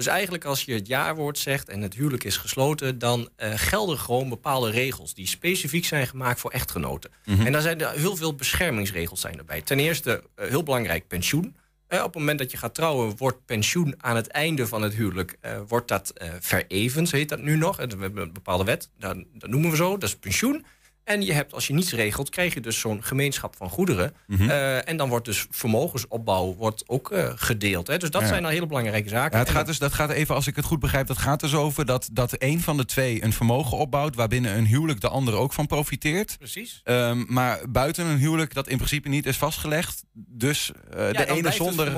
[0.00, 2.98] Dus eigenlijk als je het jaarwoord zegt en het huwelijk is gesloten...
[2.98, 7.10] dan eh, gelden gewoon bepaalde regels die specifiek zijn gemaakt voor echtgenoten.
[7.24, 7.46] Mhm.
[7.46, 9.62] En daar zijn er heel veel beschermingsregels zijn erbij.
[9.62, 11.56] Ten eerste, eh, heel belangrijk, pensioen.
[11.86, 14.94] Eh, op het moment dat je gaat trouwen, wordt pensioen aan het einde van het
[14.94, 15.38] huwelijk...
[15.68, 17.78] wordt dat verevend, zo heet dat nu nog.
[17.78, 20.64] En We hebben een bepaalde wet, dat, dat noemen we zo, dat is pensioen.
[21.10, 24.14] En je hebt, als je niets regelt, krijg je dus zo'n gemeenschap van goederen.
[24.26, 24.50] Mhm.
[24.50, 27.86] Eh, en dan wordt dus vermogensopbouw wordt ook eh, gedeeld.
[27.86, 27.96] Hè?
[27.98, 28.26] Dus dat Ja.
[28.28, 29.32] zijn al hele belangrijke zaken.
[29.32, 31.40] Ja, het En gaat dus, dat gaat even, als ik het goed begrijp, dat gaat
[31.40, 35.08] dus over dat, dat een van de twee een vermogen opbouwt, waarbinnen een huwelijk de
[35.08, 36.34] ander ook van profiteert.
[36.38, 36.80] Precies.
[36.84, 41.52] Ehm, maar buiten een huwelijk dat in principe niet is vastgelegd, dus eh, de ene
[41.52, 41.92] zonder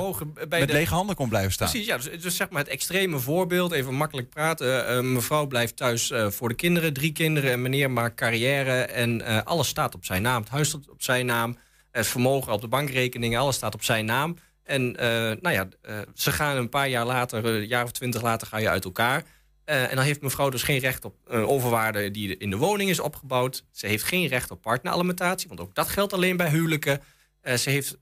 [0.49, 1.69] bij met de- lege handen kon blijven staan.
[1.71, 1.97] Precies, ja.
[1.97, 5.13] Dus, dus zeg maar het extreme voorbeeld, even makkelijk praten.
[5.13, 7.51] Mevrouw blijft thuis voor de kinderen, drie kinderen.
[7.53, 10.43] En meneer maakt carrière en eh, alles staat op zijn naam.
[10.43, 11.57] Het huis staat op zijn naam,
[11.91, 14.37] het vermogen op de bankrekeningen, alles staat op zijn naam.
[14.63, 15.09] En eh,
[15.41, 18.57] nou ja, eh, ze gaan een paar jaar later, een jaar of twintig later, ga
[18.57, 19.23] je uit elkaar.
[19.65, 23.65] En dan heeft mevrouw dus geen recht op overwaarde die in de woning is opgebouwd.
[23.71, 27.01] Ze heeft geen recht op partneralimentatie, want ook dat geldt alleen bij huwelijken.
[27.43, 27.99] Ze heeft,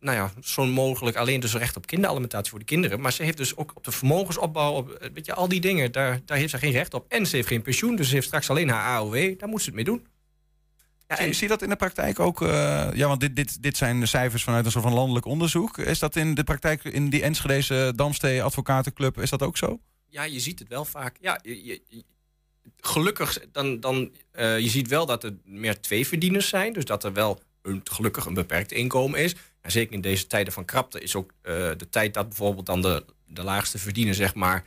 [0.00, 3.00] nou ja, zo mogelijk alleen dus recht op kinderalimentatie voor de kinderen.
[3.00, 6.20] Maar ze heeft dus ook op de vermogensopbouw, op, weet je, al die dingen, daar,
[6.24, 7.04] daar heeft ze geen recht op.
[7.08, 9.38] En ze heeft geen pensioen, dus ze heeft straks alleen haar AOW.
[9.38, 10.06] Daar moet ze het mee doen.
[11.08, 12.42] Ja, Zie, zie je dat in de praktijk ook?
[12.42, 15.78] eh, ja, want dit, dit, dit zijn de cijfers vanuit een soort van landelijk onderzoek.
[15.78, 19.80] Is dat in de praktijk in die Enschedeze Damstee Advocatenclub, is dat ook zo?
[20.08, 21.16] Ja, je ziet het wel vaak.
[21.20, 21.82] Ja, je,
[22.80, 26.72] gelukkig, dan, dan, eh, je ziet wel dat er meer tweeverdieners zijn.
[26.72, 29.34] Dus dat er wel een, gelukkig een beperkt inkomen is.
[29.60, 32.82] En zeker in deze tijden van krapte is ook eh, de tijd dat bijvoorbeeld dan
[32.82, 34.64] de, de laagste verdiener, zeg maar,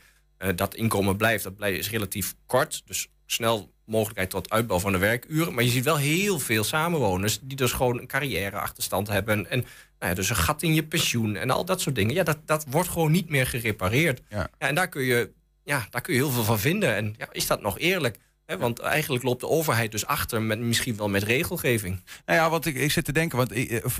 [0.54, 1.44] dat inkomen blijft.
[1.44, 2.82] Dat blijft, is relatief kort.
[2.84, 5.54] Dus snel mogelijkheid tot uitbouw van de werkuren.
[5.54, 9.50] Maar je ziet wel heel veel samenwoners die dus gewoon een carrièreachterstand hebben.
[9.50, 9.60] En
[9.98, 12.14] nou ja, dus een gat in je pensioen en al dat soort dingen.
[12.14, 14.22] Ja, dat, dat wordt gewoon niet meer gerepareerd.
[14.28, 14.48] Ja.
[14.58, 15.30] en daar kun, je,
[15.64, 16.96] ja, daar kun je heel veel van vinden.
[16.96, 18.18] En ja, is dat nog eerlijk?
[18.56, 22.02] Want eigenlijk loopt de overheid dus achter, met, misschien wel met regelgeving.
[22.26, 23.90] Nou ja, want ik, ik zit te denken, want ik, eh,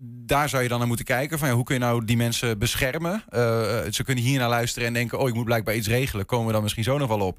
[0.00, 1.38] daar zou je dan naar moeten kijken.
[1.38, 3.24] Van, ja, hoe kun je nou die mensen beschermen?
[3.28, 6.26] Eh, eh, ze kunnen hier naar luisteren en denken, oh, ik moet blijkbaar iets regelen.
[6.26, 7.38] Komen we dan misschien zo nog wel op.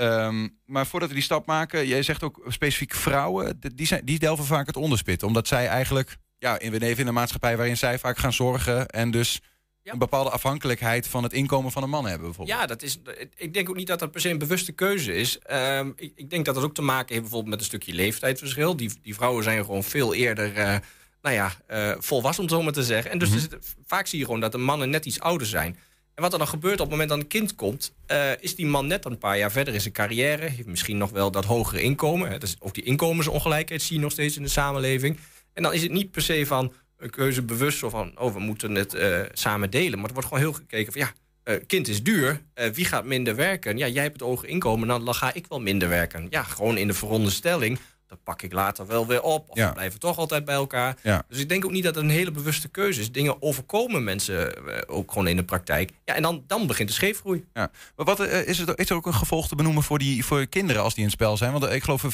[0.00, 4.18] Ehm, maar voordat we die stap maken, jij zegt ook specifiek vrouwen, die, zijn, die
[4.18, 5.22] delven vaak het onderspit.
[5.22, 8.86] Omdat zij eigenlijk, ja, in- we leven in een maatschappij waarin zij vaak gaan zorgen
[8.88, 9.40] en dus
[9.84, 12.58] een bepaalde afhankelijkheid van het inkomen van een man hebben bijvoorbeeld.
[12.58, 12.98] Ja, dat is,
[13.36, 15.38] ik denk ook niet dat dat per se een bewuste keuze is.
[15.38, 18.76] Ehm, ik, ik denk dat dat ook te maken heeft bijvoorbeeld met een stukje leeftijdsverschil.
[18.76, 20.76] Die, die vrouwen zijn gewoon veel eerder eh,
[21.22, 23.10] nou ja, eh, volwassen, om het zo maar te zeggen.
[23.10, 23.46] En dus Mhm.
[23.86, 25.78] vaak zie je gewoon dat de mannen net iets ouder zijn.
[26.20, 27.94] En wat er dan gebeurt op het moment dat een kind komt...
[28.06, 30.46] eh, is die man net een paar jaar verder in zijn carrière.
[30.46, 32.30] Heeft misschien nog wel dat hogere inkomen.
[32.30, 32.38] Hè.
[32.38, 35.18] Dus ook die inkomensongelijkheid zie je nog steeds in de samenleving.
[35.52, 37.78] En dan is het niet per se van een keuze bewust...
[37.78, 39.98] zo van, oh, we moeten het eh, samen delen.
[39.98, 41.00] Maar er wordt gewoon heel gekeken van...
[41.00, 41.12] ja,
[41.42, 42.40] eh, kind is duur,
[42.72, 43.78] wie gaat minder werken?
[43.78, 46.26] Ja, jij hebt het hoge inkomen, dan, dan ga ik wel minder werken.
[46.30, 47.78] Ja, gewoon in de veronderstelling...
[48.10, 49.50] dat pak ik later wel weer op.
[49.50, 49.66] Of Ja.
[49.66, 50.96] we blijven toch altijd bij elkaar.
[51.02, 51.22] Ja.
[51.28, 53.12] Dus ik denk ook niet dat het een hele bewuste keuze is.
[53.12, 55.90] Dingen overkomen mensen eh, ook gewoon in de praktijk.
[56.04, 57.44] Ja, en dan, dan begint de scheefgroei.
[57.54, 57.70] Ja.
[57.96, 60.46] Maar wat, eh, is, er, is er ook een gevolg te benoemen voor, die, voor
[60.46, 61.52] kinderen als die in het spel zijn?
[61.52, 62.12] Want eh, ik geloof er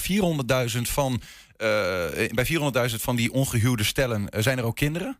[0.75, 1.21] 400.000 van,
[1.57, 2.47] bij
[2.91, 5.19] 400.000 van die ongehuwde stellen zijn er ook kinderen.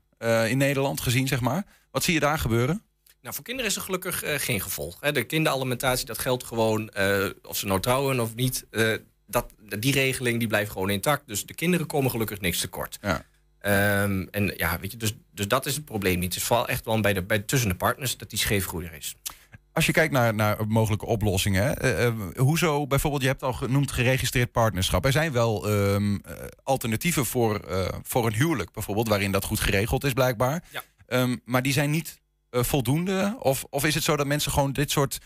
[0.49, 1.65] in Nederland gezien, zeg maar.
[1.91, 2.83] Wat zie je daar gebeuren?
[3.21, 4.97] Nou, voor kinderen is er gelukkig geen gevolg.
[5.01, 5.13] Hè.
[5.13, 6.91] De kinderalimentatie, dat geldt gewoon
[7.43, 8.67] of ze nou trouwen of niet.
[9.27, 11.27] Dat, die regeling die blijft gewoon intact.
[11.27, 12.99] Dus de kinderen komen gelukkig niks tekort.
[13.01, 13.25] Ja.
[13.59, 16.35] Ehm, en ja, weet je, dus, dus dat is het probleem niet.
[16.35, 18.95] Het is vooral echt wel bij de, bij, tussen de partners dat die scheefgroei er
[18.95, 19.17] is.
[19.77, 23.93] Als je kijkt naar, naar mogelijke oplossingen, eh, eh, hoezo bijvoorbeeld, je hebt al genoemd
[23.93, 25.05] geregistreerd partnerschap.
[25.05, 27.61] Er zijn wel ehm, eh, alternatieven voor,
[28.03, 30.65] voor een huwelijk, bijvoorbeeld, waarin dat goed geregeld is, blijkbaar.
[30.71, 30.83] Ja.
[31.07, 32.21] Ehm, maar die zijn niet
[32.51, 33.37] voldoende?
[33.39, 35.19] Of, of is het zo dat mensen gewoon dit soort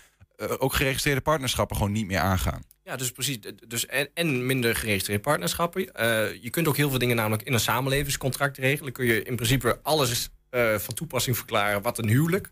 [0.59, 2.63] ook geregistreerde partnerschappen gewoon niet meer aangaan?
[2.91, 3.39] Ja, dus precies.
[3.67, 5.95] Dus en, en minder geregistreerde partnerschappen.
[5.95, 8.93] Eh, je kunt ook heel veel dingen namelijk in een samenlevingscontract regelen.
[8.93, 12.51] Kun je in principe alles eh, van toepassing verklaren wat een huwelijk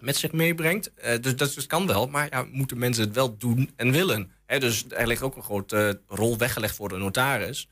[0.00, 0.94] met zich meebrengt.
[0.94, 4.32] Eh, dus dat dus kan wel, maar ja, moeten mensen het wel doen en willen.
[4.46, 7.68] Hè, dus er ligt ook een grote rol weggelegd voor de notaris.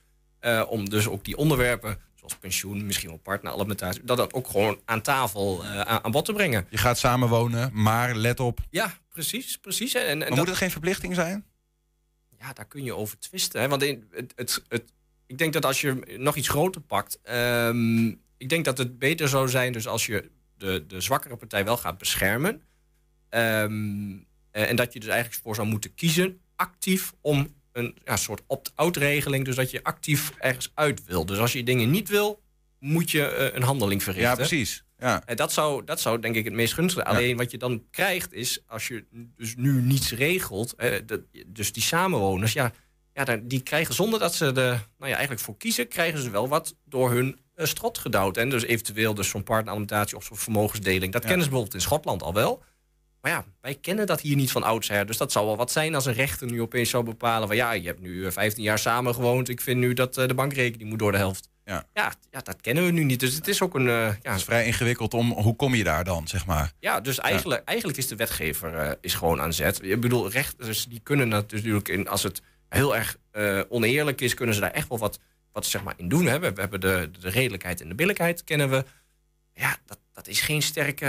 [0.69, 4.05] om dus ook die onderwerpen, zoals pensioen, misschien wel partneralimentatie...
[4.05, 6.67] dat dat ook gewoon aan tafel aan, aan bod te brengen.
[6.71, 8.59] Je gaat samenwonen, maar let op.
[8.71, 9.95] Ja, precies, precies.
[9.95, 11.45] En, en Maar dat- moet het geen verplichting zijn?
[12.41, 13.61] Ja, daar kun je over twisten.
[13.61, 13.69] Hè?
[13.69, 14.93] Want in, het, het,
[15.27, 17.19] ik denk dat als je nog iets groter pakt...
[17.23, 21.65] ehm, ik denk dat het beter zou zijn dus als je de, de zwakkere partij
[21.65, 22.63] wel gaat beschermen.
[23.29, 24.13] Ehm,
[24.51, 28.43] eh, en dat je dus eigenlijk voor zou moeten kiezen, actief, om een ja, soort
[28.47, 29.45] opt-out regeling.
[29.45, 31.27] Dus dat je actief ergens uit wil.
[31.27, 32.43] Dus als je dingen niet wil,
[32.79, 34.31] moet je eh, een handeling verrichten.
[34.31, 34.85] Ja, precies.
[35.01, 35.23] Ja.
[35.27, 37.05] En dat zou, dat zou denk ik het meest gunstige.
[37.05, 39.05] Alleen wat je dan krijgt is, als je
[39.37, 42.73] dus nu niets regelt, eh, dat, dus die samenwoners, ja,
[43.13, 46.49] ja, die krijgen zonder dat ze er nou ja, eigenlijk voor kiezen, krijgen ze wel
[46.49, 48.37] wat door hun eh, strot gedouwd.
[48.37, 51.13] En dus eventueel dus zo'n partneralimentatie of zo'n vermogensdeling.
[51.13, 52.63] Dat kennen ze bijvoorbeeld in Schotland al wel.
[53.21, 55.07] Maar ja, wij kennen dat hier niet van oudsher.
[55.07, 57.49] Dus dat zou wel wat zijn als een rechter nu opeens zou bepalen...
[57.49, 59.49] van ja, je hebt nu eh, 15 jaar samengewoond.
[59.49, 61.49] Ik vind nu dat eh, de bankrekening moet door de helft.
[61.65, 61.85] Ja.
[61.95, 63.21] Ja, ja, dat kennen we nu niet.
[63.21, 63.89] Dus het is ook een...
[63.89, 66.73] eh, ja, Het is vrij ingewikkeld om, hoe kom je daar dan, zeg maar?
[66.81, 69.83] ja, dus eigenlijk, eigenlijk is de wetgever eh, is gewoon aan zet.
[69.83, 74.35] Ik bedoel, rechters die kunnen dat natuurlijk in, als het heel erg eh, oneerlijk is,
[74.35, 75.19] kunnen ze daar echt wel wat,
[75.53, 76.27] wat zeg maar, in doen.
[76.27, 76.39] Hè.
[76.39, 78.85] We, we hebben de, de redelijkheid en de billijkheid, kennen we.
[79.61, 81.07] Ja, dat, dat is geen sterke,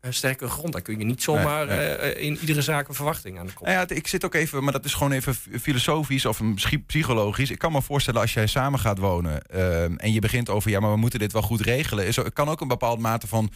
[0.00, 0.72] eh, sterke grond.
[0.72, 1.88] Daar kun je niet zomaar Nee, nee.
[1.88, 3.66] eh, in iedere zaak een verwachting aan de kop.
[3.66, 7.50] Nou ja, ik zit ook even, maar dat is gewoon even filosofisch of misschien psychologisch.
[7.50, 10.80] Ik kan me voorstellen als jij samen gaat wonen ehm, en je begint over, ja,
[10.80, 12.06] maar we moeten dit wel goed regelen.
[12.06, 13.52] Is, er- kan ook een bepaald mate van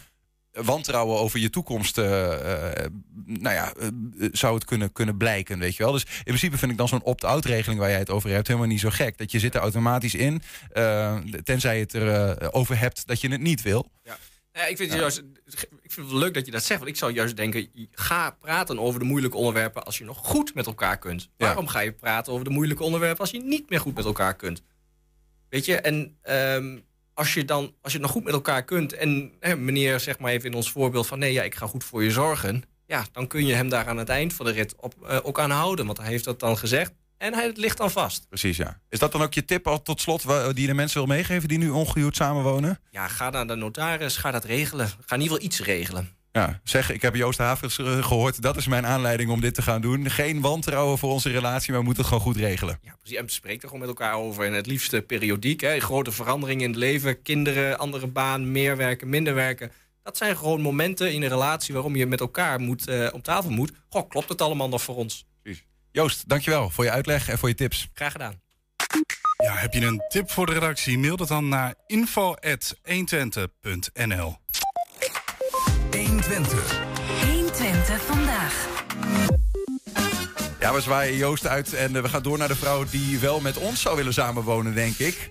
[0.51, 2.91] wantrouwen over je toekomst, eh, eh,
[3.25, 3.87] nou ja, eh,
[4.31, 5.91] zou het kunnen, kunnen blijken, weet je wel.
[5.91, 8.67] Dus in principe vind ik dan zo'n opt-out regeling waar jij het over hebt helemaal
[8.67, 9.17] niet zo gek.
[9.17, 10.41] Dat je zit er automatisch in,
[10.71, 13.91] eh, tenzij je het erover over hebt dat je het niet wil.
[14.03, 14.17] Ja,
[14.63, 15.23] ik, vind het juist,
[15.81, 16.79] ik vind het leuk dat je dat zegt.
[16.79, 20.53] Want ik zou juist denken, ga praten over de moeilijke onderwerpen als je nog goed
[20.53, 21.29] met elkaar kunt.
[21.37, 24.35] Waarom ga je praten over de moeilijke onderwerpen als je niet meer goed met elkaar
[24.35, 24.61] kunt?
[25.49, 26.77] Weet je, en ehm,
[27.13, 30.31] als je dan als je nog goed met elkaar kunt en hè, meneer zeg maar
[30.31, 32.63] even in ons voorbeeld van nee, ja, ik ga goed voor je zorgen.
[32.87, 35.39] Ja, dan kun je hem daar aan het eind van de rit op, eh, ook
[35.39, 35.85] aan houden.
[35.85, 38.27] Want hij heeft dat dan gezegd en hij, het ligt dan vast.
[38.29, 38.79] Precies, ja.
[38.89, 41.47] Is dat dan ook je tip al tot slot die je de mensen wil meegeven
[41.47, 42.79] die nu ongehuwd samenwonen?
[42.89, 44.87] Ja, ga naar de notaris, ga dat regelen.
[44.87, 46.15] Ga in ieder geval iets regelen.
[46.35, 48.41] Ja, zeg, ik heb Joost Havers eh, gehoord.
[48.41, 50.09] Dat is mijn aanleiding om dit te gaan doen.
[50.09, 52.79] Geen wantrouwen voor onze relatie, maar we moeten het gewoon goed regelen.
[52.81, 53.17] Ja, precies.
[53.17, 54.45] En spreek er gewoon met elkaar over.
[54.45, 55.61] En het liefste periodiek.
[55.61, 55.79] Hè.
[55.79, 57.21] Grote veranderingen in het leven.
[57.21, 59.71] Kinderen, andere baan, meer werken, minder werken.
[60.03, 63.71] Dat zijn gewoon momenten in een relatie waarom je met elkaar moet, op tafel moet.
[63.89, 65.25] Goh, klopt het allemaal nog voor ons?
[65.95, 67.89] Joost, dankjewel voor je uitleg en voor je tips.
[67.93, 68.41] Graag gedaan.
[69.43, 70.97] Ja, heb je een tip voor de redactie?
[70.97, 74.37] Mail dat dan naar info.120.nl
[75.91, 76.81] 120.
[77.21, 78.67] 120 vandaag.
[80.59, 83.39] Ja, we zwaaien Joost uit en eh, we gaan door naar de vrouw die wel
[83.39, 85.29] met ons zou willen samenwonen, denk ik.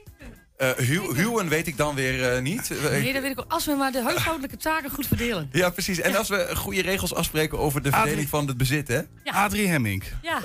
[0.56, 2.70] Eh hu- huwen weet ik dan weer eh, niet.
[2.70, 3.52] Eh, Nee, dat weet ik ook.
[3.52, 5.48] Als we maar de huishoudelijke taken goed verdelen.
[5.52, 6.00] Ja, precies.
[6.00, 9.00] En als we goede regels afspreken over de verdeling van het bezit, hè?
[9.24, 10.04] Adrie Hemming.
[10.22, 10.40] Ja.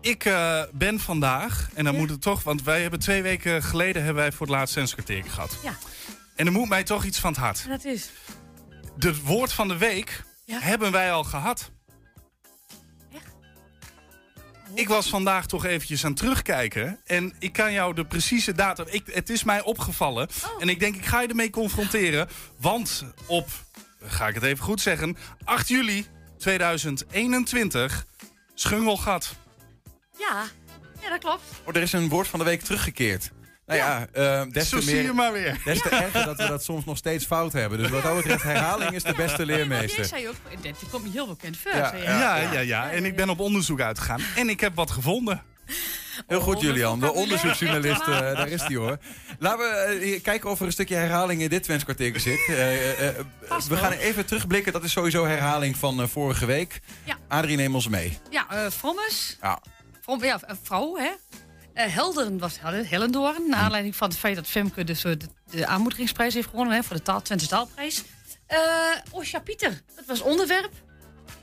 [0.00, 4.02] Ik eh, ben vandaag, en dan moet het toch, want wij hebben twee weken geleden
[4.04, 5.56] hebben wij voor het laatst Senskwartier gehad.
[5.62, 5.76] Ja.
[6.36, 7.62] En er moet mij toch iets van het hart.
[7.64, 8.10] En dat is.
[8.98, 11.70] Het woord van de week hebben wij al gehad.
[14.76, 17.00] Ik was vandaag toch eventjes aan het terugkijken.
[17.04, 18.86] En ik kan jou de precieze datum...
[18.88, 20.28] Ik, het is mij opgevallen.
[20.58, 22.28] En ik denk, ik ga je ermee confronteren.
[22.60, 23.48] Want op,
[24.02, 25.16] ga ik het even goed zeggen...
[25.44, 26.06] 8 juli
[26.38, 28.06] 2021,
[28.54, 29.34] Schungelgat.
[30.18, 30.44] Ja,
[31.00, 31.42] ja dat klopt.
[31.64, 33.30] Oh, er is een woord van de week teruggekeerd.
[33.66, 35.60] Nou ja, eh, des Zo te zie meer, je maar weer.
[35.64, 37.78] Des te erger dat we dat soms nog steeds fout hebben.
[37.78, 40.04] Dus wat dat betreft, herhaling is de beste leermeester.
[40.04, 41.74] zei ook, dit komt me heel bekend voor.
[41.76, 44.20] Ja, ja, ja, ja, En ik ben op onderzoek uitgegaan.
[44.36, 45.42] En ik heb wat gevonden.
[46.26, 47.00] Heel goed, Julian.
[47.00, 48.98] De onderzoeksjournalist, eh, daar is hij hoor.
[49.38, 49.64] Laten we
[50.14, 52.46] eh, kijken of er een stukje herhaling in dit Twenskwartier zit.
[52.48, 54.72] Eh, eh, eh, we gaan even terugblikken.
[54.72, 56.80] Dat is sowieso herhaling van eh, vorige week.
[57.04, 57.16] Ja.
[57.28, 58.18] Adrie, neem ons mee.
[58.30, 59.36] Ja, eh Frommes.
[59.42, 59.62] Ja.
[60.02, 61.10] From, ja, een vrouw, hè.
[61.76, 63.48] Eh Helderen was Hellendoorn.
[63.48, 66.82] Naar aanleiding van het feit dat Femke dus eh, de, de aanmoedigingsprijs heeft gewonnen hè,
[66.82, 68.02] voor de taal, Twente taalprijs.
[68.46, 68.58] Eh
[69.10, 70.72] Osja Pieter, dat was onderwerp.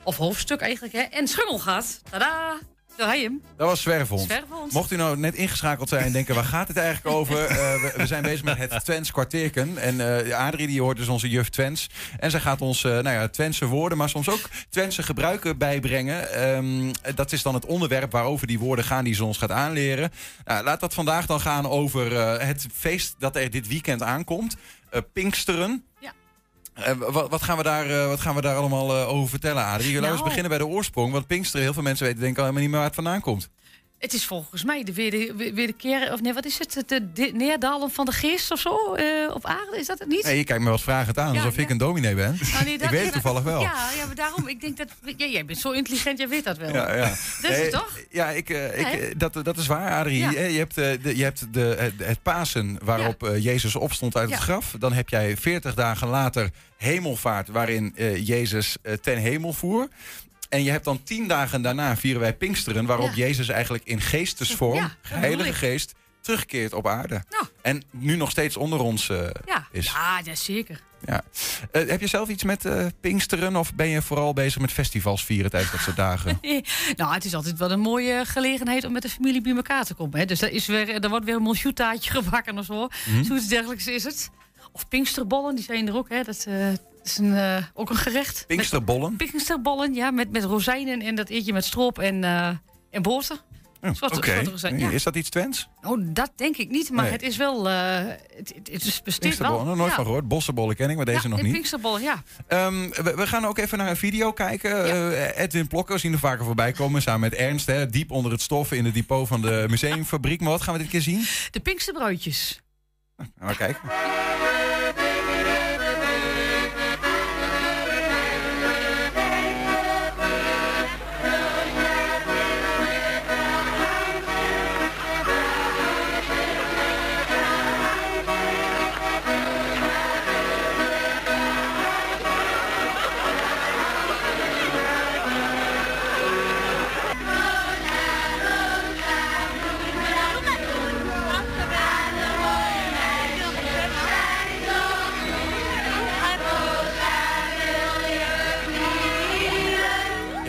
[0.03, 1.01] Of hoofdstuk eigenlijk, hè.
[1.01, 2.01] En Schummelgat.
[2.09, 2.59] Tada!
[2.97, 3.41] Hij hem.
[3.57, 3.81] Dat was.
[3.81, 4.27] Zwervehond.
[4.71, 7.41] Mocht u nou net ingeschakeld zijn en denken, waar gaat het eigenlijk over?
[7.53, 9.77] Eh, we, we zijn bezig met het Twents kwartierken.
[9.77, 11.89] En eh Adrie die hoort dus onze juf Twents.
[12.19, 16.33] En zij gaat ons eh nou ja, Twentse woorden, maar soms ook Twentse gebruiken bijbrengen.
[16.33, 20.11] Ehm, dat is dan het onderwerp waarover die woorden gaan die ze ons gaat aanleren.
[20.45, 24.55] Nou, laat dat vandaag dan gaan over het feest dat er dit weekend aankomt.
[25.13, 25.83] Pinksteren.
[26.73, 29.63] Eh, wat, wat, gaan we daar, eh, wat gaan we daar allemaal eh, over vertellen,
[29.65, 29.85] Adrie?
[29.85, 30.23] Laten we eens Nou.
[30.23, 31.11] beginnen bij de oorsprong.
[31.11, 33.21] Want Pinksteren, heel veel mensen weten denk ik al helemaal niet meer waar het vandaan
[33.21, 33.49] komt.
[34.03, 36.83] Het is volgens mij de weer de, weer de keer, of nee, wat is het?
[36.87, 40.23] De, de neerdalen van de geest of zo eh, op aarde, is dat het niet?
[40.23, 42.37] Nee, je kijkt me wat vragend aan, Ja, alsof ik een dominee ben.
[42.51, 43.61] Nou, nee, dat- ik weet het toevallig wel.
[43.61, 44.87] Ja, ja, maar daarom, ik denk dat...
[45.17, 46.73] Ja, jij bent zo intelligent, jij weet dat wel.
[46.73, 47.07] Ja, ja.
[47.09, 47.99] Dat is Nee, het toch?
[48.09, 50.17] Ja, ik, eh, ik, eh, dat, dat is waar, Adrie.
[50.29, 54.75] Je hebt, de, je hebt de, het, het Pasen waarop Jezus opstond uit het graf.
[54.79, 59.87] Dan heb jij 40 dagen later hemelvaart waarin Jezus ten hemel voer.
[60.53, 62.85] En je hebt dan tien dagen daarna vieren wij Pinksteren...
[62.85, 63.15] waarop Ja.
[63.15, 65.93] Jezus eigenlijk in geestesvorm, Ja, dat heilige geest...
[66.21, 67.23] terugkeert op aarde.
[67.29, 67.45] Nou.
[67.61, 69.85] En nu nog steeds onder ons eh, Ja, is.
[69.85, 70.81] ja, ja zeker.
[71.05, 71.23] Ja.
[71.71, 75.25] Eh, heb je zelf iets met eh, Pinksteren of ben je vooral bezig met festivals
[75.25, 76.39] vieren tijdens dat soort dagen?
[76.95, 79.93] nou, het is altijd wel een mooie gelegenheid om met de familie bij elkaar te
[79.93, 80.19] komen.
[80.19, 80.25] Hè.
[80.25, 82.87] Dus er, is weer, er wordt weer een miljoentaartje gebakken of zo.
[83.05, 83.23] Mhm.
[83.23, 84.29] Zoiets dergelijks is het.
[84.71, 86.09] Of Pinksterbollen, die zijn er ook.
[86.09, 86.23] Hè.
[86.23, 86.47] Dat
[87.03, 88.43] eh, is een, eh, ook een gerecht.
[88.47, 89.15] Pinksterbollen?
[89.17, 92.49] Met, Pinksterbollen, ja, met, met rozijnen en dat eet je met stroop en, eh
[92.91, 93.41] en boter.
[93.91, 94.43] Zwarte- Oké.
[94.77, 94.89] ja.
[94.89, 95.67] Is dat iets Twents?
[95.81, 97.11] Oh, dat denk ik niet, maar Nee.
[97.11, 97.69] het is wel...
[97.69, 99.63] eh, het, het, het is besteed wel.
[99.65, 99.95] nooit ja.
[99.95, 100.27] van gehoord.
[100.27, 101.53] Bossenbollen ken ik, maar deze ja, nog de niet.
[101.53, 102.23] Pinksterbollen, ja.
[102.47, 105.35] Ehm, we, we gaan ook even naar een video kijken.
[105.35, 107.01] Edwin Plokker, zien er vaker voorbij komen.
[107.01, 110.41] Samen met Ernst, hè, diep onder het stof in het depot van de museumfabriek.
[110.41, 111.25] Maar wat gaan we dit keer zien?
[111.51, 112.61] De Pinksterbruidjes.
[113.17, 113.81] Gaan we kijken.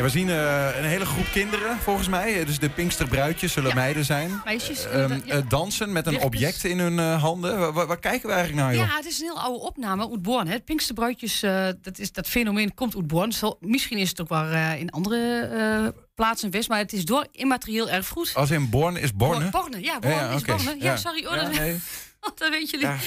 [0.05, 2.44] We zien eh, een hele groep kinderen, volgens mij.
[2.44, 4.40] Dus de Pinksterbruidjes zullen meiden zijn.
[4.44, 5.34] Meisjes, Ehm, ja.
[5.34, 7.59] eh, dansen met een object in hun eh, handen.
[7.59, 8.86] Waar, waar- waar kijken we eigenlijk naar, joh?
[8.86, 10.46] Ja, het is een heel oude opname uit Born.
[10.48, 11.40] Het Pinksterbruidjes,
[11.82, 13.32] dat, is, dat fenomeen komt uit Born.
[13.61, 18.32] Misschien is het ook wel in andere plaatsen west, maar het is door immaterieel erfgoed.
[18.34, 19.50] Als in Born is Borne?
[19.50, 20.55] Borne, ja, Born is oké.
[20.55, 20.76] Borne.
[20.78, 21.26] Ja, sorry.
[21.26, 21.76] Oh, Ja, nee.
[22.35, 22.87] Dat weten jullie.
[22.87, 22.97] Ja.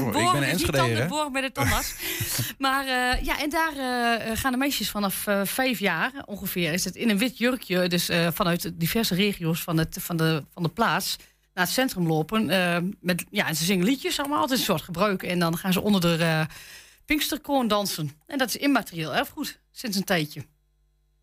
[0.00, 1.06] Oh, ik ben een hè?
[1.06, 1.94] Born met de tandarts.
[2.58, 6.72] maar eh, ja, en daar eh, gaan de meisjes vanaf eh, vijf jaar ongeveer...
[6.72, 10.62] is het in een wit jurkje, dus vanuit diverse regio's van, het, van, de, van
[10.62, 11.16] de plaats...
[11.54, 12.46] naar het centrum lopen.
[13.00, 15.22] met, ja, en ze zingen liedjes allemaal, altijd een soort gebruik.
[15.22, 16.46] En dan gaan ze onder de
[17.04, 18.10] Pinksterkroon dansen.
[18.26, 20.46] En dat is immaterieel erfgoed, sinds een tijdje.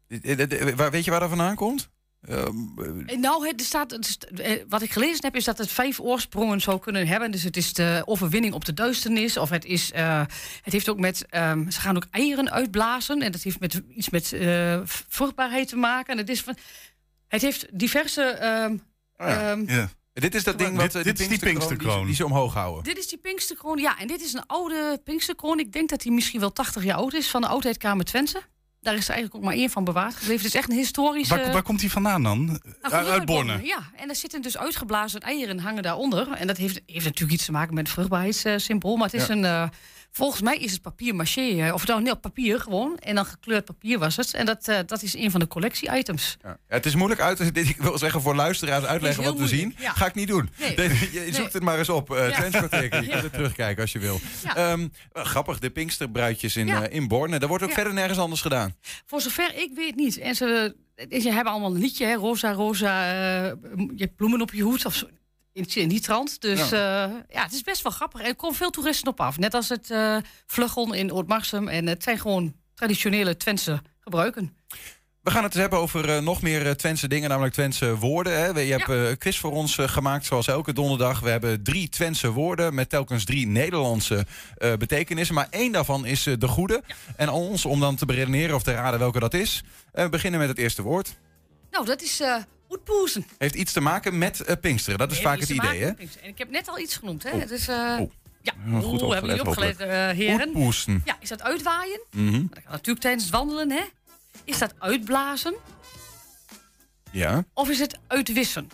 [0.07, 1.89] Weet je waar dat vandaan komt?
[2.27, 5.71] Ehm, Eh, Nou, het staat, het is- eh, wat ik gelezen heb, is dat het
[5.71, 7.31] vijf oorsprongen zou kunnen hebben.
[7.31, 9.37] Dus het is de overwinning op de duisternis.
[9.37, 9.91] Of het is.
[9.91, 10.23] eh,
[10.61, 11.25] het heeft ook met.
[11.29, 13.21] ehm, ze gaan ook eieren uitblazen.
[13.21, 16.11] En dat heeft met, iets met eh, vruchtbaarheid te maken.
[16.13, 16.57] En het, is van,
[17.27, 18.21] het heeft diverse.
[18.23, 18.77] ehm,
[19.17, 19.89] ehm, ja.
[20.13, 21.99] Dit is dat ding wat Dit- eh, dit is die Pinksterkroon.
[21.99, 22.83] ze- die ze omhoog houden.
[22.83, 23.77] Dit is die Pinksterkroon.
[23.77, 25.59] Ja, en dit is een oude Pinksterkroon.
[25.59, 27.29] Ik denk dat die misschien wel 80 jaar oud is.
[27.29, 28.41] Van de Oudheidkamer Twente.
[28.85, 30.45] Daar is er eigenlijk ook maar één van bewaard gebleven.
[30.45, 31.35] Het is echt een historische...
[31.35, 32.45] Waar, waar komt die vandaan dan?
[32.45, 33.59] Nou, uit gewoon uit Borne.
[33.63, 36.31] Ja, en er zitten dus uitgeblazen eieren hangen daaronder.
[36.31, 38.95] En dat heeft, heeft natuurlijk iets te maken met het vruchtbaarheidssymbool.
[38.95, 39.33] Maar het is Ja.
[39.33, 39.71] een...
[40.15, 41.71] volgens mij is het papier maché.
[41.73, 42.97] Of nou, nee, papier gewoon.
[42.99, 44.33] En dan gekleurd papier was het.
[44.33, 46.37] En dat, eh, dat is een van de collectie-items.
[46.43, 49.47] Ja, het is moeilijk uit te dit- Ik wil zeggen voor luisteraars uitleggen wat we
[49.47, 49.75] zien.
[49.79, 49.91] ja.
[49.91, 50.49] Ga ik niet doen.
[50.59, 50.75] Nee.
[50.75, 51.47] Je je zoekt Nee.
[51.51, 52.09] het maar eens op.
[52.11, 52.27] Uh.
[52.29, 54.19] Je kunt het terugkijken als je wil.
[54.55, 54.73] Eh,
[55.13, 57.39] grappig, de Pinksterbruidjes in, eh, in Borne.
[57.39, 58.75] Dat wordt ook verder nergens anders gedaan.
[59.05, 60.17] Voor zover ik weet niet.
[60.17, 60.75] En ze,
[61.09, 62.05] ze hebben allemaal een liedje.
[62.05, 62.13] Hè?
[62.13, 63.05] Rosa, rosa.
[63.09, 64.85] je hebt bloemen op je hoed.
[64.85, 65.07] Of zo.
[65.55, 66.41] In, in die trant.
[66.41, 67.23] Dus ja.
[67.29, 68.21] ja, het is best wel grappig.
[68.21, 69.37] En er komen veel toeristen op af.
[69.37, 71.67] Net als het eh Vluggel in Ootmarsum.
[71.67, 74.57] En het zijn gewoon traditionele Twentse gebruiken.
[75.21, 78.33] We gaan het eens hebben over eh, nog meer eh, Twentse dingen, namelijk Twentse woorden.
[78.39, 78.59] Hè.
[78.59, 81.19] Je hebt eh, een quiz voor ons eh, gemaakt, zoals elke donderdag.
[81.19, 84.25] We hebben drie Twentse woorden met telkens drie Nederlandse
[84.57, 85.35] eh, betekenissen.
[85.35, 86.83] Maar één daarvan is eh, de goede.
[87.15, 89.63] En aan ons om dan te beredeneren of te raden welke dat is.
[89.91, 91.15] Eh, we beginnen met het eerste woord.
[91.71, 92.21] Nou, dat is
[93.37, 94.99] Heeft iets te maken met eh, Pinksteren.
[94.99, 95.87] Dat is Nee, vaak het idee, hè?
[95.87, 97.31] En ik heb net al iets genoemd, hè?
[97.31, 97.39] Oh.
[97.39, 98.07] Het is, eh, Ja,
[98.41, 100.51] Ja, goed Oeh, hebben jullie opgelet, opgelet, eh, heren?
[101.05, 101.99] Ja, is dat uitwaaien?
[102.11, 102.31] Mhm.
[102.31, 103.83] Dat kan natuurlijk tijdens het wandelen, hè?
[104.43, 105.55] Is dat uitblazen?
[107.11, 107.45] Ja.
[107.53, 108.69] Of is het uitwissen?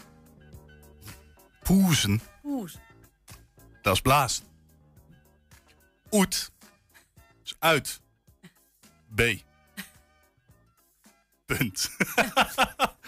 [1.63, 2.77] Poezen, Poes.
[3.81, 4.45] dat is blazen.
[6.11, 6.51] Oet
[7.43, 8.01] is uit.
[9.15, 9.21] B.
[11.57, 11.89] Punt.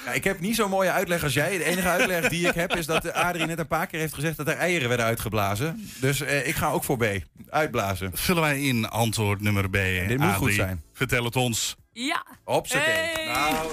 [0.06, 1.58] Ja, ik heb niet zo'n mooie uitleg als jij.
[1.58, 4.38] De enige uitleg die ik heb is dat Adrie net een paar keer heeft gezegd
[4.38, 5.90] dat er eieren werden uitgeblazen.
[6.00, 7.06] Dus eh, ik ga ook voor B.
[7.50, 8.12] Uitblazen.
[8.14, 9.74] Vullen wij in antwoord nummer B.
[10.08, 10.84] dit moet goed zijn.
[10.94, 11.76] Vertel het ons.
[11.94, 12.26] Ja.
[12.44, 12.94] Hopsakee.
[12.94, 13.26] Hey.
[13.26, 13.68] Nou,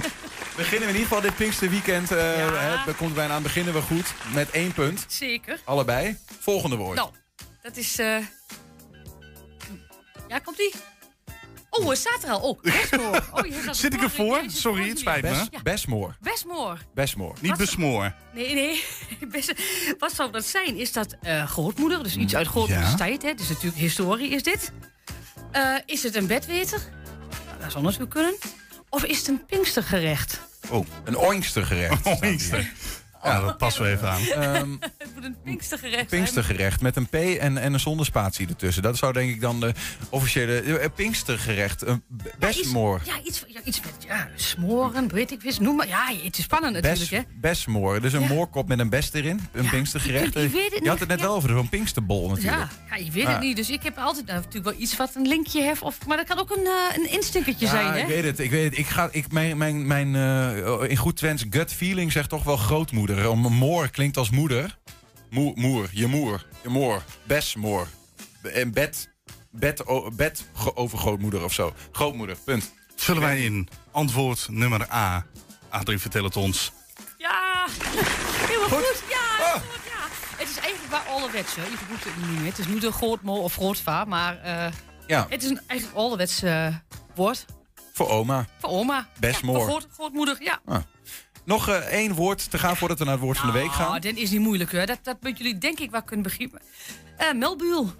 [0.57, 2.11] beginnen we in ieder geval dit Pinksterweekend.
[2.13, 3.43] eh hè, daar komt bijna aan.
[3.43, 5.05] Beginnen we goed met één punt.
[5.09, 5.61] Zeker.
[5.65, 6.17] Allebei.
[6.41, 6.97] Volgende woord.
[6.97, 7.11] Nou,
[7.63, 7.99] dat is...
[7.99, 8.17] eh
[10.29, 10.73] Ja, komt-ie?
[11.71, 12.41] Oh, het staat er al.
[12.41, 12.59] Oh.
[13.33, 14.43] Oh, je gaat Zit ik ervoor?
[14.47, 15.45] Sorry, het spijt me.
[15.63, 16.17] Besmoor.
[16.21, 16.79] Westmoor.
[16.95, 17.35] Besmoor.
[17.41, 18.15] Niet besmoor.
[18.35, 18.85] Nee, nee.
[19.33, 19.53] Best-
[19.99, 20.77] Wat zou dat zijn?
[20.77, 22.03] Is dat eh, grootmoeder?
[22.03, 22.97] Dus iets uit grootmoeders Ja.
[22.97, 23.35] tijd, hè?
[23.35, 24.73] Dus natuurlijk historie is dit.
[25.53, 26.81] Eh, is het een bedweter?
[27.47, 28.35] Nou, dat zou natuurlijk kunnen.
[28.89, 30.41] Of is het een pinkstergerecht?
[30.71, 32.07] Oh, een oinkstergerecht.
[32.23, 32.73] Oinkster.
[33.23, 34.21] Ja, dat passen we even aan.
[34.21, 36.07] Ehm, Het moet een pinkstergerecht.
[36.07, 38.83] Pinkstergerecht met een P en, en een zonder spatie ertussen.
[38.83, 39.73] Dat zou denk ik dan de
[40.11, 41.87] officiële eh, Pinkstergerecht.
[41.87, 42.03] Een
[42.39, 43.01] Besmoor.
[43.05, 45.61] Ja, iets, ja, iets met ja, smoren, weet ik wist.
[45.61, 45.89] Noem maar.
[45.89, 47.23] Ja, het is spannend natuurlijk, Bes, hè?
[47.41, 48.01] besmoor.
[48.01, 49.41] Dus een moorkop met een best erin.
[49.53, 50.37] Een Pinkstergerecht.
[50.37, 51.25] ik- ik weet het je had het net Ja.
[51.25, 52.57] wel over zo'n Pinksterbol natuurlijk.
[52.57, 53.57] Ja, ja, je weet het niet.
[53.57, 55.83] Dus ik heb altijd nou, natuurlijk wel iets wat een linkje heeft.
[55.83, 57.99] Of, maar dat kan ook een, eh, een instinkertje Ja, zijn, hè?
[57.99, 58.39] ik weet het.
[58.39, 58.79] Ik weet het.
[58.79, 62.57] Ik ga, ik, mijn, mijn, mijn, eh, in goed Twents gut feeling zegt toch wel
[62.57, 63.10] grootmoeder.
[63.19, 64.79] Om moor klinkt als moeder.
[65.31, 67.89] Moer, moer je moer, je moor, besmoor.
[68.43, 69.11] En bed,
[69.51, 69.83] bed,
[70.13, 71.75] bed go- over grootmoeder of zo.
[71.93, 72.73] Grootmoeder, punt.
[72.97, 75.27] Vullen wij in antwoord nummer A.
[75.69, 76.73] Adrie, vertel het ons.
[77.19, 77.67] Ja,
[78.49, 79.03] heel erg goed.
[79.11, 80.07] Ja, heel goed, ja.
[80.37, 81.15] Het is eigenlijk bij
[81.57, 81.63] hè.
[81.63, 82.47] Je moet het niet meer.
[82.49, 84.73] Het is niet een grootmoor of grootvaar, maar eh,
[85.07, 85.27] Ja.
[85.31, 86.75] het is een eigenlijk ouderwets eh,
[87.15, 87.45] woord.
[87.93, 88.47] Voor oma.
[88.61, 89.07] Voor oma.
[89.21, 90.61] Ja, voor groot, grootmoeder, ja.
[90.65, 90.83] Ah.
[91.51, 93.75] Nog eh, één woord te gaan voordat we naar het woord van de week Ah,
[93.77, 94.01] gaan.
[94.01, 94.87] dat is niet moeilijk, hoor.
[94.87, 96.61] Dat, dat moeten jullie denk ik wel kunnen begrijpen.
[97.17, 97.93] Eh Melbuul.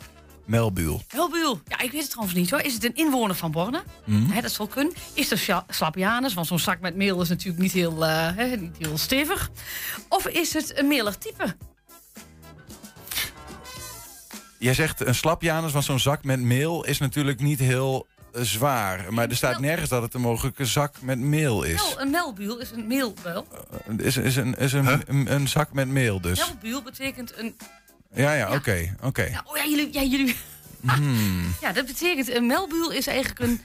[0.47, 1.03] Melbuul.
[1.15, 1.61] Melbuul.
[1.67, 2.61] Ja, ik weet het trouwens niet, hoor.
[2.61, 3.83] Is het een inwoner van Borne?
[4.11, 4.93] Hè, dat zal kunnen.
[5.15, 6.35] Is Sja- Slapianus?
[6.35, 9.51] Want zo'n zak met meel is natuurlijk niet heel, eh, hè, niet heel stevig.
[10.09, 11.57] Of is het een melig type?
[14.59, 19.13] Jij zegt een slapjanus, want zo'n zak met meel is natuurlijk niet heel zwaar.
[19.13, 21.75] Maar er staat nergens dat het een mogelijke zak met meel is.
[21.75, 23.47] Mel, een melbuul is een meelbuil.
[23.89, 26.39] Uh, Is, is, een, is een, een, een zak met meel dus.
[26.39, 27.57] Melbuul betekent een...
[28.15, 28.95] Ja, ja, oké.
[29.03, 29.43] oké.
[29.45, 29.93] Oh ja, jullie...
[29.93, 30.37] Ja, jullie
[30.81, 31.55] Hmm.
[31.61, 32.35] ja, dat betekent...
[32.35, 33.61] Een melbuul is eigenlijk een,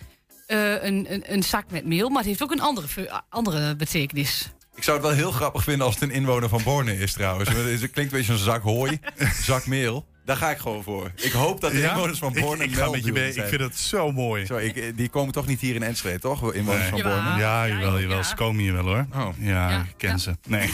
[0.48, 2.10] eh, een, een, een zak met meel.
[2.10, 4.50] Maar het heeft ook een andere, andere betekenis.
[4.76, 7.52] Ik zou het wel heel grappig vinden als het een inwoner van Borne is trouwens.
[7.52, 9.00] Want Het klinkt een beetje een zak hooi,
[9.42, 10.06] zak meel.
[10.26, 11.12] Daar ga ik gewoon voor.
[11.16, 11.90] Ik hoop dat de Ja?
[11.92, 13.28] inwoners van Borne Ik- ik ga met je mee.
[13.28, 13.48] Ik zijn.
[13.48, 14.46] vind het zo mooi.
[14.46, 16.54] Zo, ik, eh, die komen toch niet hier in Enschede, toch?
[16.54, 17.02] Inwoners Nee.
[17.02, 17.38] van Borne?
[17.40, 18.24] Ja, jawel, jawel.
[18.24, 19.06] Ze komen hier wel hoor.
[19.16, 19.28] Oh.
[19.38, 20.36] Ja, ik ken ze.
[20.48, 20.70] Nee.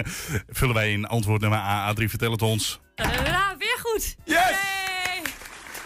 [0.48, 1.86] Vullen wij in antwoord nummer A.
[1.86, 2.80] Adrie, vertel het ons.
[2.94, 4.14] Ja, weer goed.
[4.24, 4.36] Yes!
[4.36, 5.22] Yay!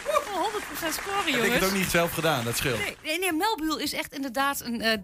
[0.05, 1.55] Woehoe, 100% scoren, Heb ik jongens.
[1.55, 2.79] het ook niet zelf gedaan, dat scheelt.
[2.79, 4.99] Nee, nee, nee Melbuul is echt inderdaad een, eh,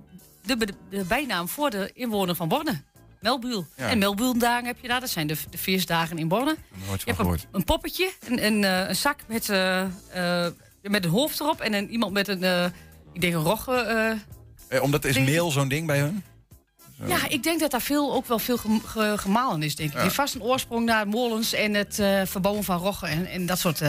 [0.45, 2.83] de, de, de bijnaam voor de inwoner van Borne.
[3.23, 3.67] Melbuul.
[3.77, 3.89] Ja.
[3.89, 5.01] En Melbuuldagen heb je daar.
[5.01, 6.57] Dat zijn de, de feestdagen in Borne.
[6.87, 9.81] Nooit Je hebt een, poppetje, een, een, eh, een zak met, eh,
[10.45, 10.53] eh,
[10.83, 11.61] met een hoofd erop.
[11.61, 12.65] En een, iemand met een, eh,
[13.13, 13.73] ik denk een rogge.
[13.75, 14.11] eh.
[14.77, 16.23] Eh, omdat is meel zo'n ding bij hun?
[17.07, 19.97] ja, ik denk dat daar veel, ook wel veel gem- ge- gemalen is, denk ik.
[19.97, 20.03] Ja.
[20.03, 21.95] Die vast een oorsprong naar molens en het
[22.25, 23.81] verbouwen van roggen en, en dat soort...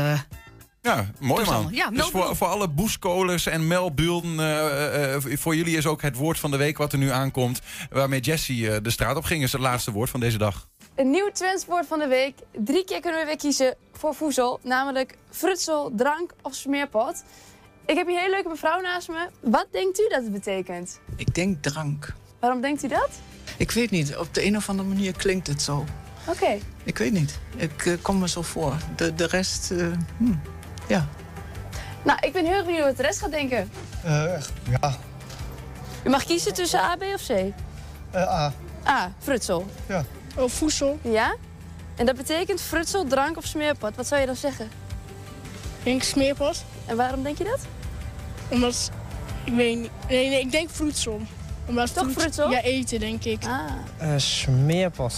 [0.84, 1.68] eh, Ja, mooi man.
[1.72, 6.16] Ja, dus voor, voor alle boeskolers en melbuulden, eh, eh, voor jullie is ook het
[6.16, 7.62] woord van de week wat er nu aankomt.
[7.90, 10.68] Waarmee Jessie eh, de straat op ging, is het laatste woord van deze dag.
[10.96, 12.34] Een nieuw Twentswoord van de week.
[12.52, 14.60] Drie keer kunnen we weer kiezen voor voedsel.
[14.64, 17.24] Namelijk frutsel, drank of smeerpot.
[17.86, 19.30] Ik heb hier een hele leuke mevrouw naast me.
[19.42, 21.00] Wat denkt u dat het betekent?
[21.16, 22.14] Ik denk drank.
[22.40, 23.10] Waarom denkt u dat?
[23.58, 25.86] Ik weet niet, op de een of andere manier klinkt het zo.
[26.28, 26.58] Oké.
[26.84, 27.40] Ik weet niet.
[27.56, 28.74] Ik eh, kom me zo voor.
[28.96, 30.34] De, de rest, eh, hm,
[30.88, 31.08] ja.
[32.04, 33.72] Nou, ik ben heel erg benieuwd wat de rest gaat denken.
[34.04, 34.24] Eh,
[34.82, 34.96] ja.
[36.04, 37.30] U mag kiezen tussen A, B of C.
[38.12, 38.54] Eh, A.
[38.88, 39.66] A, frutsel.
[39.88, 40.06] Ja.
[40.36, 41.00] Oh, voedsel.
[41.02, 41.36] Ja?
[41.96, 43.96] En dat betekent frutsel, drank of smeerpot.
[43.96, 44.66] Wat zou je dan zeggen?
[45.78, 46.64] Ik denk smeerpot.
[46.86, 47.60] En waarom denk je dat?
[48.48, 48.92] Omdat,
[49.44, 49.90] ik weet niet.
[50.10, 51.22] Nee, nee, ik denk vroedsel.
[51.66, 52.52] Omdat Toch het fruitsel?
[52.52, 53.46] Ja, eten denk ik.
[53.46, 53.60] Ah,
[53.98, 55.14] Eh smeerpot,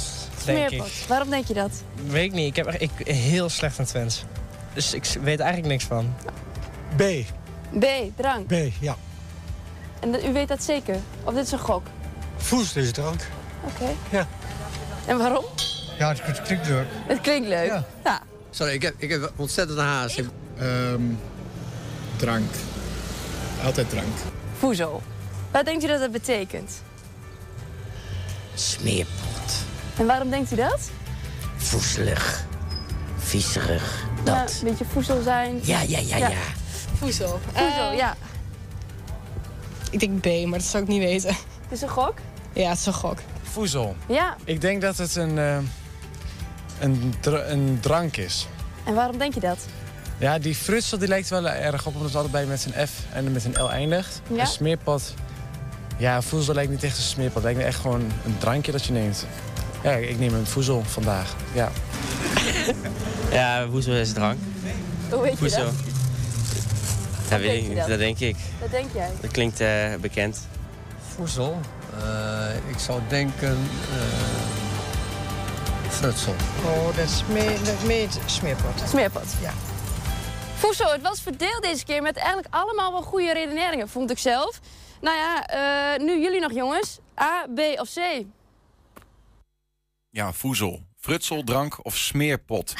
[0.45, 0.87] denk smeerpot.
[0.87, 1.05] ik.
[1.07, 1.71] Waarom denk je dat?
[2.07, 2.47] Weet ik niet.
[2.47, 4.23] Ik heb echt ik, heel slecht aan Twents.
[4.75, 6.13] Dus ik weet eigenlijk niks van.
[6.95, 7.01] B.
[7.79, 8.47] B, drank.
[8.47, 8.95] B, ja.
[9.99, 10.95] En dat- u weet dat zeker?
[11.23, 11.87] Of dit is een gok?
[12.37, 13.21] Voes is drank.
[13.63, 13.89] Oké.
[14.09, 14.27] Ja.
[15.05, 15.45] En waarom?
[15.97, 16.85] Ja, het, het klinkt leuk.
[17.07, 17.65] Het klinkt leuk.
[17.67, 17.83] Ja.
[18.03, 18.21] ja.
[18.49, 20.21] Sorry, ik heb, ik heb ontzettend haast.
[20.57, 21.01] Ehm,
[22.15, 22.51] drank.
[23.63, 24.15] Altijd drank.
[24.57, 25.01] Voezel.
[25.51, 26.81] Wat denkt u dat dat betekent?
[28.53, 29.53] Smeerpot.
[29.97, 30.89] En waarom denkt u dat?
[31.57, 32.43] Voezelig.
[34.25, 34.39] Viezerig.
[34.39, 34.57] Ja, Dat.
[34.61, 35.59] een beetje voezel zijn.
[35.63, 36.29] Ja, ja, ja, ja.
[36.97, 37.39] Voezel.
[37.53, 38.15] Voezel, Eh, ja.
[39.91, 41.29] Ik denk B, maar dat zou ik niet weten.
[41.29, 42.13] Het is een gok?
[42.53, 43.17] Ja, het is een gok.
[43.43, 43.95] Voezel.
[44.07, 44.35] Ja.
[44.43, 45.57] Ik denk dat het een, eh,
[46.79, 47.13] een,
[47.47, 48.47] een drank is.
[48.83, 49.57] En waarom denk je dat?
[50.17, 53.31] Ja, die frutsel die lijkt wel erg op, omdat het allebei met zijn F en
[53.31, 54.21] met een L eindigt.
[54.27, 54.39] Ja?
[54.41, 55.13] Een smeerpot.
[55.97, 57.35] Ja, voezel lijkt niet echt een smeerpot.
[57.35, 59.25] Het lijkt me echt gewoon een drankje dat je neemt.
[59.83, 61.35] Ja, ik neem een voezel vandaag.
[61.53, 61.71] Ja.
[63.31, 64.39] Ja, voedsel is drank.
[65.09, 65.63] Hoe weet je Voedsel.
[65.63, 65.73] dat?
[67.29, 67.77] Ja, weet ik je niet.
[67.77, 67.87] dat?
[67.87, 68.35] Dat denk ik.
[68.59, 69.11] Dat denk jij?
[69.21, 70.47] Dat klinkt eh, bekend.
[71.15, 71.59] Voedsel.
[71.99, 73.57] Eh, ik zou denken...
[75.89, 76.35] frutsel.
[76.65, 78.89] Oh, dat is meer, dat smeerpot.
[78.89, 79.33] Smeerpot.
[79.41, 79.53] Ja.
[80.55, 84.59] Voezel, het was verdeeld deze keer met eigenlijk allemaal wel goede redeneringen, vond ik zelf.
[85.01, 86.99] Nou ja, eh, nu jullie nog jongens.
[87.21, 88.23] A, B of C?
[90.09, 90.83] Ja, voezel.
[90.99, 92.73] Frutsel, drank of smeerpot.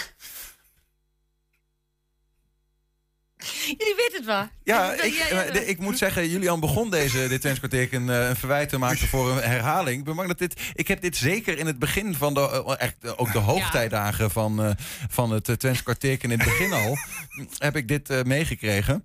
[3.77, 4.47] Jullie weten het wel.
[4.63, 8.35] Ja, ik, ja, eh, ik moet zeggen, Julian begon deze, dit Twents een, eh, een
[8.35, 9.99] verwijt te maken voor een herhaling.
[9.99, 12.73] Ik ben bang dat dit, ik heb dit zeker in het begin van de, eh,
[12.77, 14.71] echt ook de hoogtijdagen van, eh,
[15.09, 16.97] van het Twents in het begin al,
[17.67, 19.03] heb ik dit eh, meegekregen.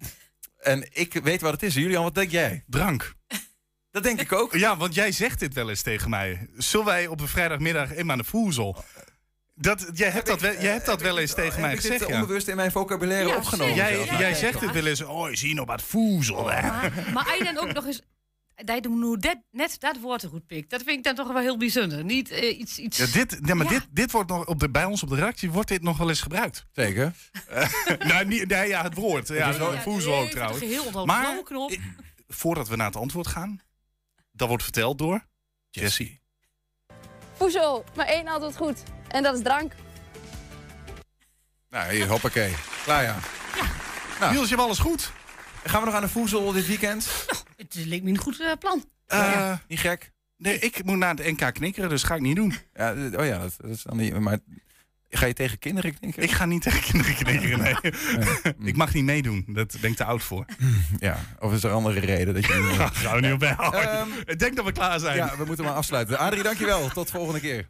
[0.58, 1.74] En ik weet wat het is.
[1.74, 2.64] Julian, wat denk jij?
[2.66, 3.14] Drank.
[3.90, 4.54] Dat denk ik ook.
[4.54, 6.48] Ja, want jij zegt dit wel eens tegen mij.
[6.56, 8.84] Zullen wij op een vrijdagmiddag in aan de voezel?
[9.60, 12.08] Dat, jij hebt dat wel, jij hebt dat wel eens tegen mij heb ik gezegd.
[12.08, 12.20] ja.
[12.20, 13.74] onbewust in mijn vocabulaire Ja, opgenomen?
[13.74, 14.60] Jij, jij Ja, zegt ja.
[14.60, 15.02] dit wel eens.
[15.02, 16.42] Oh, zie je nog wat voezel.
[16.44, 18.00] Maar hij dan ook nog eens...
[18.54, 20.70] Dat doen nu dat, net dat woord goed pikt.
[20.70, 22.04] Dat vind ik dan toch wel heel bijzonder.
[22.04, 22.78] Niet eh, iets...
[22.78, 22.98] iets...
[22.98, 23.78] Ja, dit, ja, maar Ja.
[23.78, 26.08] Dit, dit wordt nog op de, bij ons op de redactie wordt dit nog wel
[26.08, 26.66] eens gebruikt.
[26.72, 27.12] Zeker.
[28.08, 29.28] nou, niet, nee, ja, het woord.
[29.28, 30.60] Ja, Ja, ja, voezel ook trouwens.
[30.60, 31.76] de Maar knop.
[32.28, 33.60] voordat we naar het antwoord gaan,
[34.32, 35.26] dat wordt verteld door
[35.70, 36.20] Jessie.
[37.32, 38.82] Voezel, maar één antwoord goed.
[39.10, 39.72] En dat is drank.
[41.70, 42.54] Nou, hier, hoppakee.
[42.84, 43.16] Klaar, ja.
[44.20, 44.32] Nou.
[44.32, 45.12] Niels, je hebt alles goed.
[45.64, 47.26] Gaan we nog aan de voezel dit weekend?
[47.56, 48.84] Het leek me een goed eh, plan.
[49.06, 50.12] Eh, Niet gek?
[50.36, 52.54] Nee, ik moet naar het NK knikkeren, dus ga ik niet doen.
[52.74, 54.18] Ja, oh ja, dat, dat is dan niet...
[54.18, 54.38] Maar
[55.08, 56.28] ga je tegen kinderen knikkeren?
[56.28, 57.74] Ik ga niet tegen kinderen knikkeren, nee.
[58.70, 60.44] ik mag niet meedoen, daar ben ik te oud voor.
[60.98, 62.54] Ja, of is er een andere reden dat je...
[62.54, 63.90] niet- Ja, gaan we niet op bijhouden.
[63.90, 65.16] Ehm, ik denk dat we klaar zijn.
[65.16, 66.18] Ja, we moeten maar afsluiten.
[66.18, 66.88] Adrie, dankjewel.
[66.88, 67.68] Tot volgende keer.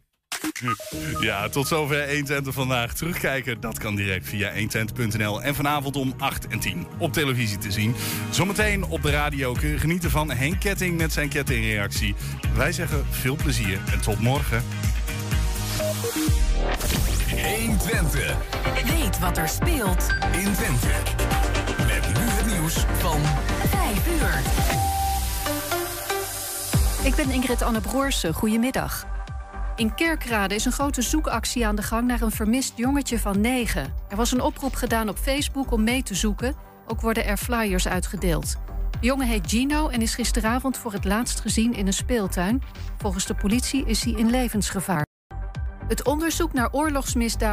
[1.19, 2.93] Ja, tot zover 120 vandaag.
[2.93, 5.41] Terugkijken, dat kan direct via 120.nl.
[5.41, 7.95] En vanavond om 8 en 10 op televisie te zien.
[8.29, 12.15] Zometeen op de radio kun je genieten van Henk Ketting met zijn kettingreactie.
[12.55, 14.63] Wij zeggen veel plezier en tot morgen.
[17.55, 18.37] 120
[18.85, 20.87] Weet wat er speelt in Twente.
[21.77, 23.21] Met nu het nieuws van
[23.69, 24.41] 5 uur.
[27.05, 28.33] Ik ben Ingrid Anne Broersen.
[28.33, 29.05] Goedemiddag.
[29.81, 33.93] In Kerkrade is een grote zoekactie aan de gang naar een vermist jongetje van 9.
[34.09, 36.55] Er was een oproep gedaan op Facebook om mee te zoeken.
[36.87, 38.55] Ook worden er flyers uitgedeeld.
[38.99, 42.61] De jongen heet Gino en is gisteravond voor het laatst gezien in een speeltuin.
[42.97, 45.05] Volgens de politie is hij in levensgevaar.
[45.87, 47.49] Het onderzoek naar oorlogsmisdaden